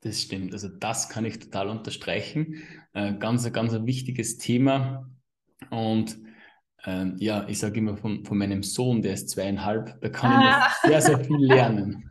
Das 0.00 0.20
stimmt. 0.20 0.52
Also 0.52 0.68
das 0.68 1.08
kann 1.08 1.24
ich 1.24 1.38
total 1.38 1.68
unterstreichen. 1.68 2.56
Äh, 2.92 3.14
ganz, 3.14 3.50
ganz 3.52 3.72
ein 3.72 3.86
wichtiges 3.86 4.38
Thema. 4.38 5.08
Und 5.70 6.18
äh, 6.84 7.06
ja, 7.16 7.46
ich 7.48 7.58
sage 7.58 7.78
immer 7.78 7.96
von, 7.96 8.24
von 8.24 8.38
meinem 8.38 8.62
Sohn, 8.62 9.02
der 9.02 9.14
ist 9.14 9.30
zweieinhalb, 9.30 10.00
da 10.00 10.08
kann 10.08 10.32
ah. 10.32 10.66
ich 10.68 10.74
sehr, 10.90 11.00
sehr 11.00 11.20
viel 11.20 11.46
lernen. 11.46 12.10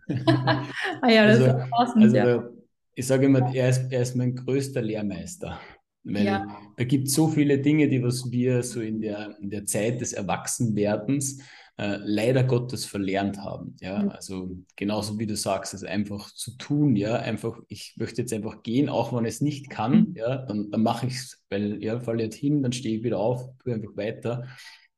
ah 1.02 1.10
ja, 1.10 1.28
das 1.28 1.40
also, 1.40 1.46
ist 1.46 1.74
awesome, 1.74 2.04
also 2.04 2.16
ja. 2.16 2.50
ich 2.96 3.08
sage 3.08 3.26
immer, 3.26 3.54
er 3.54 3.70
ist, 3.70 3.92
er 3.92 4.02
ist 4.02 4.16
mein 4.16 4.36
größter 4.36 4.82
Lehrmeister. 4.82 5.60
Weil 6.06 6.26
ja. 6.26 6.48
da 6.76 6.84
gibt 6.84 7.08
es 7.08 7.14
so 7.14 7.30
viele 7.30 7.60
Dinge, 7.60 7.88
die 7.88 8.04
was 8.04 8.30
wir 8.30 8.62
so 8.62 8.82
in 8.82 9.00
der, 9.00 9.38
in 9.40 9.50
der 9.50 9.66
Zeit 9.66 10.02
des 10.02 10.12
Erwachsenwerdens 10.12 11.42
äh, 11.78 11.98
leider 12.04 12.44
Gottes 12.44 12.86
verlernt 12.86 13.40
haben. 13.40 13.76
Ja, 13.82 14.04
mhm. 14.04 14.10
also 14.10 14.58
genauso 14.76 15.18
wie 15.20 15.26
du 15.26 15.36
sagst, 15.36 15.74
also 15.74 15.88
einfach 15.88 16.32
zu 16.34 16.56
tun, 16.58 16.96
ja, 16.96 17.16
einfach, 17.16 17.60
ich 17.68 17.96
möchte 17.98 18.22
jetzt 18.22 18.34
einfach 18.34 18.64
gehen, 18.64 18.90
auch 18.90 19.14
wenn 19.14 19.26
ich 19.26 19.36
es 19.36 19.42
nicht 19.42 19.70
kann, 19.70 20.10
mhm. 20.10 20.16
ja, 20.16 20.38
dann, 20.38 20.70
dann 20.72 20.84
mache 20.84 21.08
ich 21.08 21.16
es, 21.16 21.44
weil, 21.50 21.84
ja, 21.84 22.00
falle 22.00 22.24
jetzt 22.24 22.36
hin, 22.36 22.62
dann 22.62 22.74
stehe 22.74 22.98
ich 22.98 23.04
wieder 23.04 23.20
auf, 23.20 23.50
tue 23.60 23.74
einfach 23.74 23.96
weiter. 23.96 24.48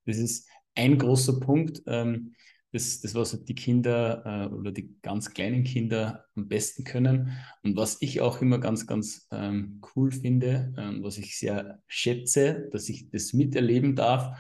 Das 0.06 0.18
ist 0.18 0.50
ein 0.76 0.98
großer 0.98 1.40
Punkt. 1.40 1.82
Ähm, 1.88 2.34
das, 2.76 3.00
das, 3.00 3.16
was 3.16 3.46
die 3.46 3.56
Kinder 3.56 4.22
äh, 4.26 4.54
oder 4.54 4.74
die 4.74 4.94
ganz 5.02 5.34
kleinen 5.34 5.64
Kinder 5.64 6.26
am 6.36 6.50
besten 6.50 6.84
können. 6.84 7.32
Und 7.64 7.78
was 7.78 8.02
ich 8.02 8.20
auch 8.20 8.42
immer 8.42 8.60
ganz, 8.60 8.86
ganz 8.86 9.28
ähm, 9.32 9.82
cool 9.96 10.12
finde, 10.12 10.74
äh, 10.76 11.02
was 11.02 11.18
ich 11.18 11.40
sehr 11.40 11.82
schätze, 11.88 12.68
dass 12.74 12.90
ich 12.90 13.10
das 13.10 13.32
miterleben 13.32 13.96
darf, 13.96 14.38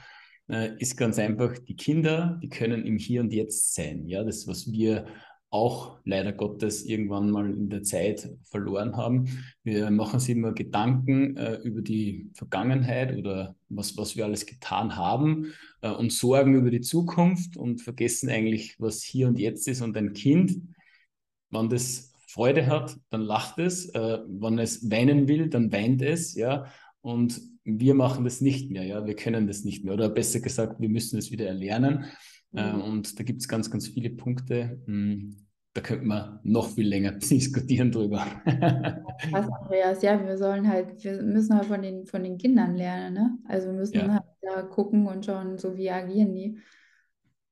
äh, 0.49 0.77
ist 0.79 0.97
ganz 0.97 1.19
einfach, 1.19 1.58
die 1.58 1.75
Kinder, 1.75 2.39
die 2.41 2.49
können 2.49 2.86
im 2.86 2.97
Hier 2.97 3.21
und 3.21 3.34
Jetzt 3.34 3.73
sein. 3.73 4.08
Ja, 4.08 4.23
das, 4.23 4.47
was 4.47 4.71
wir 4.71 5.05
auch 5.55 5.99
leider 6.03 6.34
Gottes 6.34 6.84
irgendwann 6.84 7.31
mal 7.31 7.49
in 7.49 7.69
der 7.69 7.81
Zeit 7.84 8.29
verloren 8.43 8.97
haben. 8.97 9.29
Wir 9.63 9.89
machen 9.89 10.15
uns 10.15 10.27
immer 10.27 10.51
Gedanken 10.51 11.38
äh, 11.38 11.55
über 11.63 11.81
die 11.81 12.29
Vergangenheit 12.34 13.15
oder 13.15 13.55
was, 13.69 13.95
was 13.95 14.17
wir 14.17 14.25
alles 14.25 14.45
getan 14.45 14.97
haben 14.97 15.53
äh, 15.81 15.89
und 15.89 16.12
sorgen 16.12 16.55
über 16.55 16.71
die 16.71 16.81
Zukunft 16.81 17.55
und 17.55 17.81
vergessen 17.81 18.29
eigentlich, 18.29 18.75
was 18.79 19.01
hier 19.01 19.29
und 19.29 19.39
jetzt 19.39 19.67
ist. 19.69 19.81
Und 19.81 19.95
ein 19.95 20.12
Kind, 20.12 20.60
wenn 21.51 21.69
das 21.69 22.12
Freude 22.27 22.67
hat, 22.67 22.97
dann 23.10 23.21
lacht 23.21 23.58
es. 23.58 23.88
Äh, 23.95 24.19
wenn 24.27 24.60
es 24.60 24.91
weinen 24.91 25.29
will, 25.29 25.47
dann 25.47 25.71
weint 25.71 26.01
es. 26.01 26.36
Ja, 26.36 26.65
und 27.06 27.39
wir 27.63 27.94
machen 27.94 28.24
das 28.24 28.41
nicht 28.41 28.72
mehr, 28.72 28.84
ja, 28.84 29.06
wir 29.06 29.15
können 29.15 29.46
das 29.46 29.63
nicht 29.63 29.86
mehr. 29.86 29.94
Oder 29.94 30.10
besser 30.10 30.39
gesagt, 30.39 30.82
wir 30.82 30.89
müssen 30.89 31.20
es 31.20 31.30
wieder 31.30 31.46
erlernen. 31.46 32.06
Mhm. 32.52 32.60
Äh, 32.60 32.72
und 32.74 33.20
da 33.20 33.24
gibt 33.24 33.41
es 33.41 33.48
ganz, 33.48 33.70
ganz 33.70 33.88
viele 33.88 34.10
Punkte. 34.10 34.82
Hm, 34.88 35.38
da 35.76 35.82
könnte 35.82 36.06
man 36.06 36.39
noch 36.41 36.70
viel 36.72 36.88
länger 36.88 37.12
diskutieren 37.12 37.91
drüber. 37.91 38.26
Was, 39.32 39.48
Andreas, 39.52 40.02
ja, 40.02 40.26
wir 40.26 40.36
sollen 40.36 40.68
halt, 40.68 41.04
wir 41.04 41.22
müssen 41.22 41.56
halt 41.56 41.68
von 41.68 41.84
den, 41.84 42.08
von 42.08 42.24
den 42.24 42.39
Kindern 42.39 42.76
lernen, 42.76 43.13
ne? 43.13 43.38
Also 43.48 43.68
wir 43.68 43.76
müssen 43.76 43.98
ja. 43.98 44.13
halt 44.13 44.24
da 44.41 44.63
gucken 44.63 45.06
und 45.06 45.28
schauen, 45.28 45.60
so 45.60 45.78
wie 45.78 45.91
agieren 45.91 46.34
die. 46.34 46.58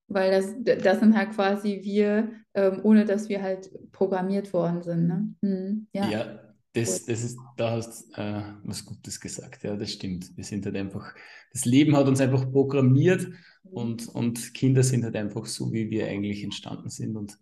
Weil 0.07 0.31
das, 0.31 0.55
das 0.83 0.99
sind 0.99 1.15
halt 1.15 1.29
quasi 1.29 1.81
wir, 1.83 2.31
ähm, 2.55 2.79
ohne 2.81 3.05
dass 3.05 3.29
wir 3.29 3.43
halt 3.43 3.69
programmiert 3.91 4.51
worden 4.51 4.81
sind. 4.81 5.07
Ne? 5.07 5.35
Hm, 5.41 5.87
ja. 5.93 6.09
ja, 6.09 6.39
das, 6.73 7.05
das 7.05 7.23
ist, 7.23 7.37
da 7.55 7.71
hast 7.71 8.09
äh, 8.17 8.43
was 8.63 8.85
Gutes 8.85 9.19
gesagt, 9.19 9.63
ja, 9.63 9.75
das 9.75 9.91
stimmt. 9.91 10.35
Wir 10.35 10.43
sind 10.43 10.65
halt 10.65 10.75
einfach, 10.75 11.13
das 11.51 11.65
Leben 11.65 11.95
hat 11.95 12.07
uns 12.07 12.19
einfach 12.19 12.51
programmiert 12.51 13.27
und, 13.63 14.07
und 14.09 14.53
Kinder 14.53 14.83
sind 14.83 15.03
halt 15.03 15.15
einfach 15.15 15.45
so, 15.45 15.71
wie 15.71 15.89
wir 15.89 16.07
eigentlich 16.07 16.43
entstanden 16.43 16.89
sind 16.89 17.15
und 17.15 17.37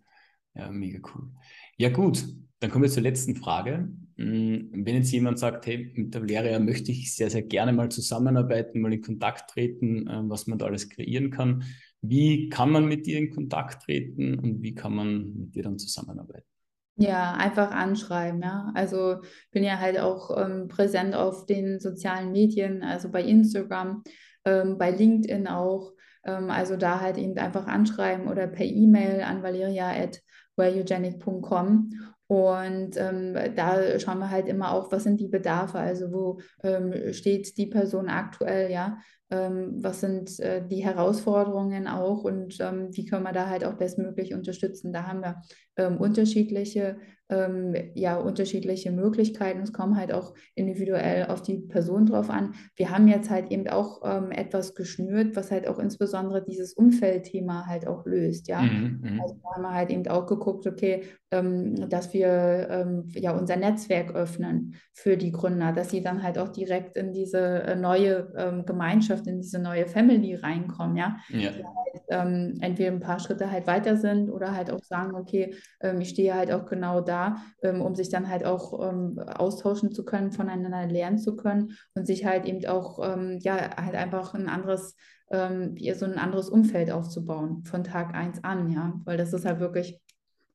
ja, 0.54 0.70
mega 0.70 1.00
cool. 1.14 1.30
Ja, 1.78 1.88
gut, 1.88 2.24
dann 2.60 2.70
kommen 2.70 2.84
wir 2.84 2.90
zur 2.90 3.02
letzten 3.02 3.34
Frage. 3.34 3.90
Hm, 4.18 4.70
wenn 4.72 4.96
jetzt 4.96 5.10
jemand 5.10 5.38
sagt, 5.38 5.66
hey, 5.66 5.92
mit 5.96 6.12
der 6.14 6.22
Valeria 6.22 6.58
möchte 6.60 6.92
ich 6.92 7.14
sehr, 7.14 7.30
sehr 7.30 7.42
gerne 7.42 7.72
mal 7.72 7.90
zusammenarbeiten, 7.90 8.80
mal 8.80 8.92
in 8.92 9.00
Kontakt 9.00 9.50
treten, 9.50 10.06
äh, 10.08 10.22
was 10.28 10.46
man 10.46 10.58
da 10.58 10.66
alles 10.66 10.90
kreieren 10.90 11.30
kann, 11.30 11.64
wie 12.02 12.50
kann 12.50 12.70
man 12.70 12.84
mit 12.86 13.06
dir 13.06 13.18
in 13.18 13.30
Kontakt 13.30 13.84
treten 13.84 14.38
und 14.38 14.62
wie 14.62 14.74
kann 14.74 14.94
man 14.94 15.34
mit 15.34 15.54
dir 15.54 15.62
dann 15.62 15.78
zusammenarbeiten? 15.78 16.51
Ja, 16.96 17.32
einfach 17.34 17.70
anschreiben, 17.70 18.42
ja. 18.42 18.70
Also 18.74 19.22
bin 19.50 19.64
ja 19.64 19.78
halt 19.78 19.98
auch 19.98 20.36
ähm, 20.36 20.68
präsent 20.68 21.14
auf 21.14 21.46
den 21.46 21.80
sozialen 21.80 22.32
Medien, 22.32 22.82
also 22.82 23.10
bei 23.10 23.22
Instagram, 23.22 24.02
ähm, 24.44 24.76
bei 24.78 24.90
LinkedIn 24.90 25.48
auch. 25.48 25.92
Ähm, 26.24 26.50
also 26.50 26.76
da 26.76 27.00
halt 27.00 27.16
eben 27.16 27.38
einfach 27.38 27.66
anschreiben 27.66 28.28
oder 28.28 28.46
per 28.46 28.66
E-Mail 28.66 29.22
an 29.22 29.42
valeria.wellugenic.com. 29.42 31.90
Und 32.32 32.96
ähm, 32.96 33.36
da 33.54 34.00
schauen 34.00 34.20
wir 34.20 34.30
halt 34.30 34.48
immer 34.48 34.72
auch, 34.72 34.90
was 34.90 35.04
sind 35.04 35.20
die 35.20 35.28
Bedarfe, 35.28 35.78
also 35.78 36.14
wo 36.14 36.40
ähm, 36.62 37.12
steht 37.12 37.58
die 37.58 37.66
Person 37.66 38.08
aktuell, 38.08 38.70
ja, 38.70 38.96
ähm, 39.32 39.82
was 39.82 40.00
sind 40.00 40.40
äh, 40.40 40.66
die 40.66 40.82
Herausforderungen 40.84 41.86
auch 41.86 42.24
und 42.24 42.58
ähm, 42.60 42.88
wie 42.92 43.04
können 43.04 43.24
wir 43.24 43.32
da 43.32 43.50
halt 43.50 43.66
auch 43.66 43.74
bestmöglich 43.74 44.32
unterstützen. 44.32 44.94
Da 44.94 45.06
haben 45.06 45.20
wir 45.20 45.42
ähm, 45.76 45.98
unterschiedliche 45.98 46.96
ähm, 47.30 47.74
ja, 47.94 48.18
unterschiedliche 48.18 48.90
Möglichkeiten. 48.90 49.62
Es 49.62 49.72
kommt 49.72 49.96
halt 49.96 50.12
auch 50.12 50.34
individuell 50.54 51.26
auf 51.26 51.40
die 51.40 51.58
Person 51.58 52.04
drauf 52.04 52.28
an. 52.28 52.54
Wir 52.76 52.90
haben 52.90 53.08
jetzt 53.08 53.30
halt 53.30 53.50
eben 53.50 53.66
auch 53.68 54.02
etwas 54.30 54.74
geschnürt, 54.74 55.34
was 55.34 55.50
halt 55.50 55.66
auch 55.66 55.78
insbesondere 55.78 56.44
dieses 56.44 56.74
Umfeldthema 56.74 57.64
halt 57.66 57.86
auch 57.86 58.04
löst. 58.04 58.48
Ja, 58.48 58.60
mhm, 58.60 59.00
mhm. 59.02 59.20
also 59.22 59.36
da 59.42 59.54
haben 59.54 59.62
wir 59.62 59.72
halt 59.72 59.90
eben 59.90 60.06
auch 60.08 60.26
geguckt, 60.26 60.66
okay, 60.66 61.04
dass 61.30 62.12
wir 62.12 62.21
ähm, 62.28 63.08
ja 63.08 63.32
unser 63.32 63.56
Netzwerk 63.56 64.14
öffnen 64.14 64.74
für 64.92 65.16
die 65.16 65.32
Gründer, 65.32 65.72
dass 65.72 65.90
sie 65.90 66.02
dann 66.02 66.22
halt 66.22 66.38
auch 66.38 66.48
direkt 66.48 66.96
in 66.96 67.12
diese 67.12 67.62
äh, 67.62 67.76
neue 67.76 68.32
ähm, 68.36 68.64
Gemeinschaft, 68.66 69.26
in 69.26 69.40
diese 69.40 69.58
neue 69.58 69.86
Family 69.86 70.34
reinkommen. 70.34 70.96
Ja, 70.96 71.16
ja. 71.28 71.50
Halt, 71.50 72.02
ähm, 72.08 72.58
entweder 72.60 72.90
ein 72.90 73.00
paar 73.00 73.18
Schritte 73.18 73.50
halt 73.50 73.66
weiter 73.66 73.96
sind 73.96 74.30
oder 74.30 74.54
halt 74.54 74.70
auch 74.70 74.82
sagen, 74.82 75.14
okay, 75.14 75.54
ich 75.98 76.10
stehe 76.10 76.34
halt 76.34 76.52
auch 76.52 76.66
genau 76.66 77.00
da 77.00 77.36
ähm, 77.62 77.80
um 77.80 77.94
sich 77.94 78.08
dann 78.08 78.28
halt 78.28 78.44
auch 78.44 78.88
ähm, 78.88 79.18
austauschen 79.18 79.92
zu 79.92 80.04
können, 80.04 80.32
voneinander 80.32 80.86
lernen 80.86 81.18
zu 81.18 81.36
können 81.36 81.76
und 81.94 82.06
sich 82.06 82.24
halt 82.24 82.46
eben 82.46 82.64
auch, 82.66 82.98
ähm, 83.02 83.38
ja, 83.40 83.56
halt 83.76 83.94
einfach 83.94 84.34
ein 84.34 84.48
anderes, 84.48 84.96
ähm, 85.30 85.76
so 85.94 86.04
ein 86.04 86.18
anderes 86.18 86.48
Umfeld 86.48 86.90
aufzubauen 86.90 87.64
von 87.64 87.84
Tag 87.84 88.14
1 88.14 88.44
an, 88.44 88.70
ja, 88.70 89.00
weil 89.04 89.16
das 89.16 89.32
ist 89.32 89.44
halt 89.46 89.60
wirklich 89.60 90.00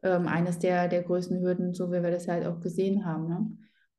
ähm, 0.07 0.27
eines 0.27 0.59
der, 0.59 0.87
der 0.87 1.03
größten 1.03 1.41
Hürden, 1.41 1.73
so 1.73 1.91
wie 1.91 2.01
wir 2.01 2.11
das 2.11 2.27
halt 2.27 2.45
auch 2.45 2.59
gesehen 2.59 3.05
haben, 3.05 3.27
ne? 3.27 3.47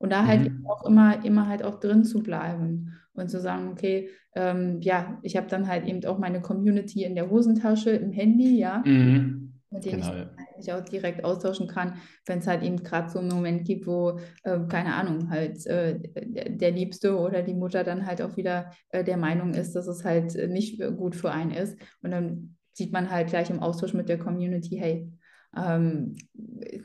Und 0.01 0.11
da 0.12 0.27
halt 0.27 0.53
mhm. 0.53 0.64
auch 0.66 0.87
immer, 0.87 1.25
immer 1.25 1.49
halt 1.49 1.64
auch 1.64 1.81
drin 1.81 2.05
zu 2.05 2.23
bleiben 2.23 2.94
und 3.14 3.31
zu 3.31 3.40
sagen, 3.40 3.68
okay, 3.73 4.11
ähm, 4.37 4.81
ja, 4.81 5.18
ich 5.23 5.37
habe 5.37 5.49
dann 5.49 5.66
halt 5.66 5.87
eben 5.87 6.05
auch 6.05 6.18
meine 6.18 6.40
Community 6.40 7.03
in 7.03 7.16
der 7.16 7.29
Hosentasche, 7.29 7.90
im 7.90 8.12
Handy, 8.12 8.59
ja. 8.59 8.83
Mhm 8.87 9.49
mit 9.71 9.85
denen 9.85 10.01
genau. 10.01 10.14
ich 10.51 10.57
mich 10.57 10.73
auch 10.73 10.85
direkt 10.85 11.25
austauschen 11.25 11.68
kann, 11.68 11.94
wenn 12.27 12.38
es 12.38 12.47
halt 12.47 12.62
eben 12.62 12.83
gerade 12.83 13.11
so 13.11 13.18
einen 13.18 13.29
Moment 13.29 13.66
gibt, 13.66 13.87
wo, 13.87 14.18
äh, 14.44 14.59
keine 14.68 14.94
Ahnung, 14.94 15.31
halt 15.31 15.66
äh, 15.66 15.99
der 16.14 16.71
Liebste 16.71 17.18
oder 17.18 17.42
die 17.42 17.55
Mutter 17.55 17.85
dann 17.85 18.07
halt 18.07 18.23
auch 18.23 18.37
wieder 18.37 18.73
äh, 18.90 19.05
der 19.05 19.16
Meinung 19.16 19.55
ist, 19.55 19.75
dass 19.75 19.87
es 19.87 20.05
halt 20.05 20.35
nicht 20.49 20.81
gut 20.97 21.14
für 21.14 21.31
einen 21.31 21.51
ist. 21.51 21.79
Und 22.03 22.12
dann 22.12 22.57
sieht 22.73 22.92
man 22.92 23.11
halt 23.11 23.29
gleich 23.29 23.51
im 23.51 23.61
Austausch 23.61 23.92
mit 23.92 24.09
der 24.09 24.18
Community, 24.18 24.77
hey, 24.77 25.12
ähm, 25.56 26.16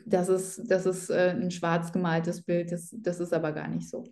das 0.06 0.30
ist, 0.30 0.64
das 0.70 0.86
ist 0.86 1.10
äh, 1.10 1.36
ein 1.36 1.52
schwarz 1.52 1.92
gemaltes 1.92 2.44
Bild, 2.44 2.72
das, 2.72 2.96
das 2.98 3.20
ist 3.20 3.34
aber 3.34 3.52
gar 3.52 3.68
nicht 3.68 3.90
so. 3.90 4.04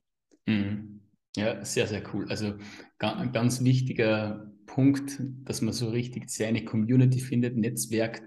Mhm. 0.45 1.01
Ja, 1.35 1.63
sehr, 1.63 1.87
sehr 1.87 2.03
cool. 2.13 2.27
Also 2.29 2.55
ganz, 2.97 3.31
ganz 3.31 3.63
wichtiger 3.63 4.51
Punkt, 4.65 5.21
dass 5.45 5.61
man 5.61 5.73
so 5.73 5.89
richtig 5.89 6.29
seine 6.29 6.65
Community 6.65 7.19
findet, 7.19 7.55
Netzwerk 7.55 8.21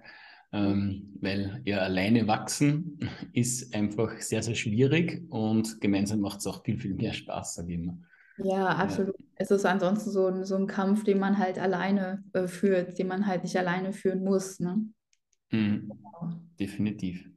ähm, 0.55 1.13
weil 1.21 1.61
ja 1.65 1.79
alleine 1.79 2.29
wachsen 2.29 2.99
ist 3.33 3.75
einfach 3.75 4.21
sehr, 4.21 4.43
sehr 4.43 4.55
schwierig 4.55 5.27
und 5.29 5.81
gemeinsam 5.81 6.21
macht 6.21 6.39
es 6.39 6.47
auch 6.47 6.63
viel, 6.65 6.79
viel 6.79 6.95
mehr 6.95 7.13
Spaß, 7.13 7.57
sage 7.57 7.73
ich 7.73 7.81
immer. 7.81 7.99
Ja, 8.39 8.69
absolut. 8.69 9.19
Ja. 9.19 9.27
Es 9.37 9.51
ist 9.51 9.67
ansonsten 9.67 10.11
so 10.11 10.29
ein, 10.29 10.45
so 10.45 10.57
ein 10.57 10.67
Kampf, 10.67 11.05
den 11.05 11.19
man 11.19 11.39
halt 11.39 11.59
alleine 11.59 12.23
äh, 12.33 12.47
führt, 12.47 12.99
den 12.99 13.09
man 13.09 13.27
halt 13.27 13.43
nicht 13.43 13.57
alleine 13.57 13.93
führen 13.93 14.23
muss. 14.23 14.61
Ne? 14.61 14.79
Mhm. 15.51 15.93
Definitiv. 16.59 17.29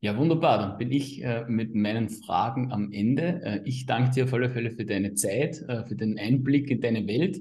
Ja, 0.00 0.16
wunderbar. 0.16 0.58
Dann 0.58 0.78
bin 0.78 0.92
ich 0.92 1.22
äh, 1.24 1.44
mit 1.48 1.74
meinen 1.74 2.10
Fragen 2.10 2.70
am 2.70 2.92
Ende. 2.92 3.40
Äh, 3.42 3.60
ich 3.64 3.86
danke 3.86 4.10
dir 4.10 4.24
auf 4.24 4.34
alle 4.34 4.50
Fälle 4.50 4.70
für 4.70 4.84
deine 4.84 5.14
Zeit, 5.14 5.62
äh, 5.68 5.84
für 5.86 5.96
den 5.96 6.18
Einblick 6.18 6.70
in 6.70 6.80
deine 6.80 7.06
Welt. 7.06 7.40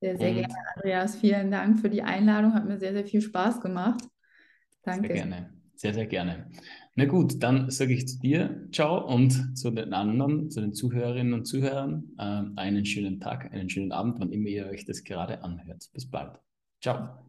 Sehr, 0.00 0.16
sehr 0.16 0.28
Und 0.28 0.36
gerne, 0.36 0.54
Andreas. 0.74 1.16
Vielen 1.16 1.50
Dank 1.50 1.80
für 1.80 1.88
die 1.88 2.02
Einladung. 2.02 2.54
Hat 2.54 2.66
mir 2.66 2.78
sehr, 2.78 2.92
sehr 2.92 3.06
viel 3.06 3.20
Spaß 3.20 3.60
gemacht. 3.60 4.04
Danke. 4.82 5.08
Sehr 5.08 5.16
gerne. 5.16 5.50
Sehr, 5.74 5.94
sehr 5.94 6.06
gerne. 6.06 6.50
Na 6.96 7.04
gut, 7.04 7.40
dann 7.40 7.70
sage 7.70 7.94
ich 7.94 8.08
zu 8.08 8.18
dir 8.18 8.68
ciao 8.72 9.06
und 9.06 9.56
zu 9.56 9.70
den 9.70 9.94
anderen, 9.94 10.50
zu 10.50 10.60
den 10.60 10.72
Zuhörerinnen 10.72 11.32
und 11.32 11.44
Zuhörern 11.44 12.10
äh, 12.18 12.42
einen 12.56 12.84
schönen 12.84 13.20
Tag, 13.20 13.52
einen 13.52 13.70
schönen 13.70 13.92
Abend, 13.92 14.18
wann 14.18 14.32
immer 14.32 14.48
ihr 14.48 14.66
euch 14.66 14.84
das 14.84 15.04
gerade 15.04 15.44
anhört. 15.44 15.88
Bis 15.92 16.10
bald. 16.10 16.40
Ciao. 16.82 17.24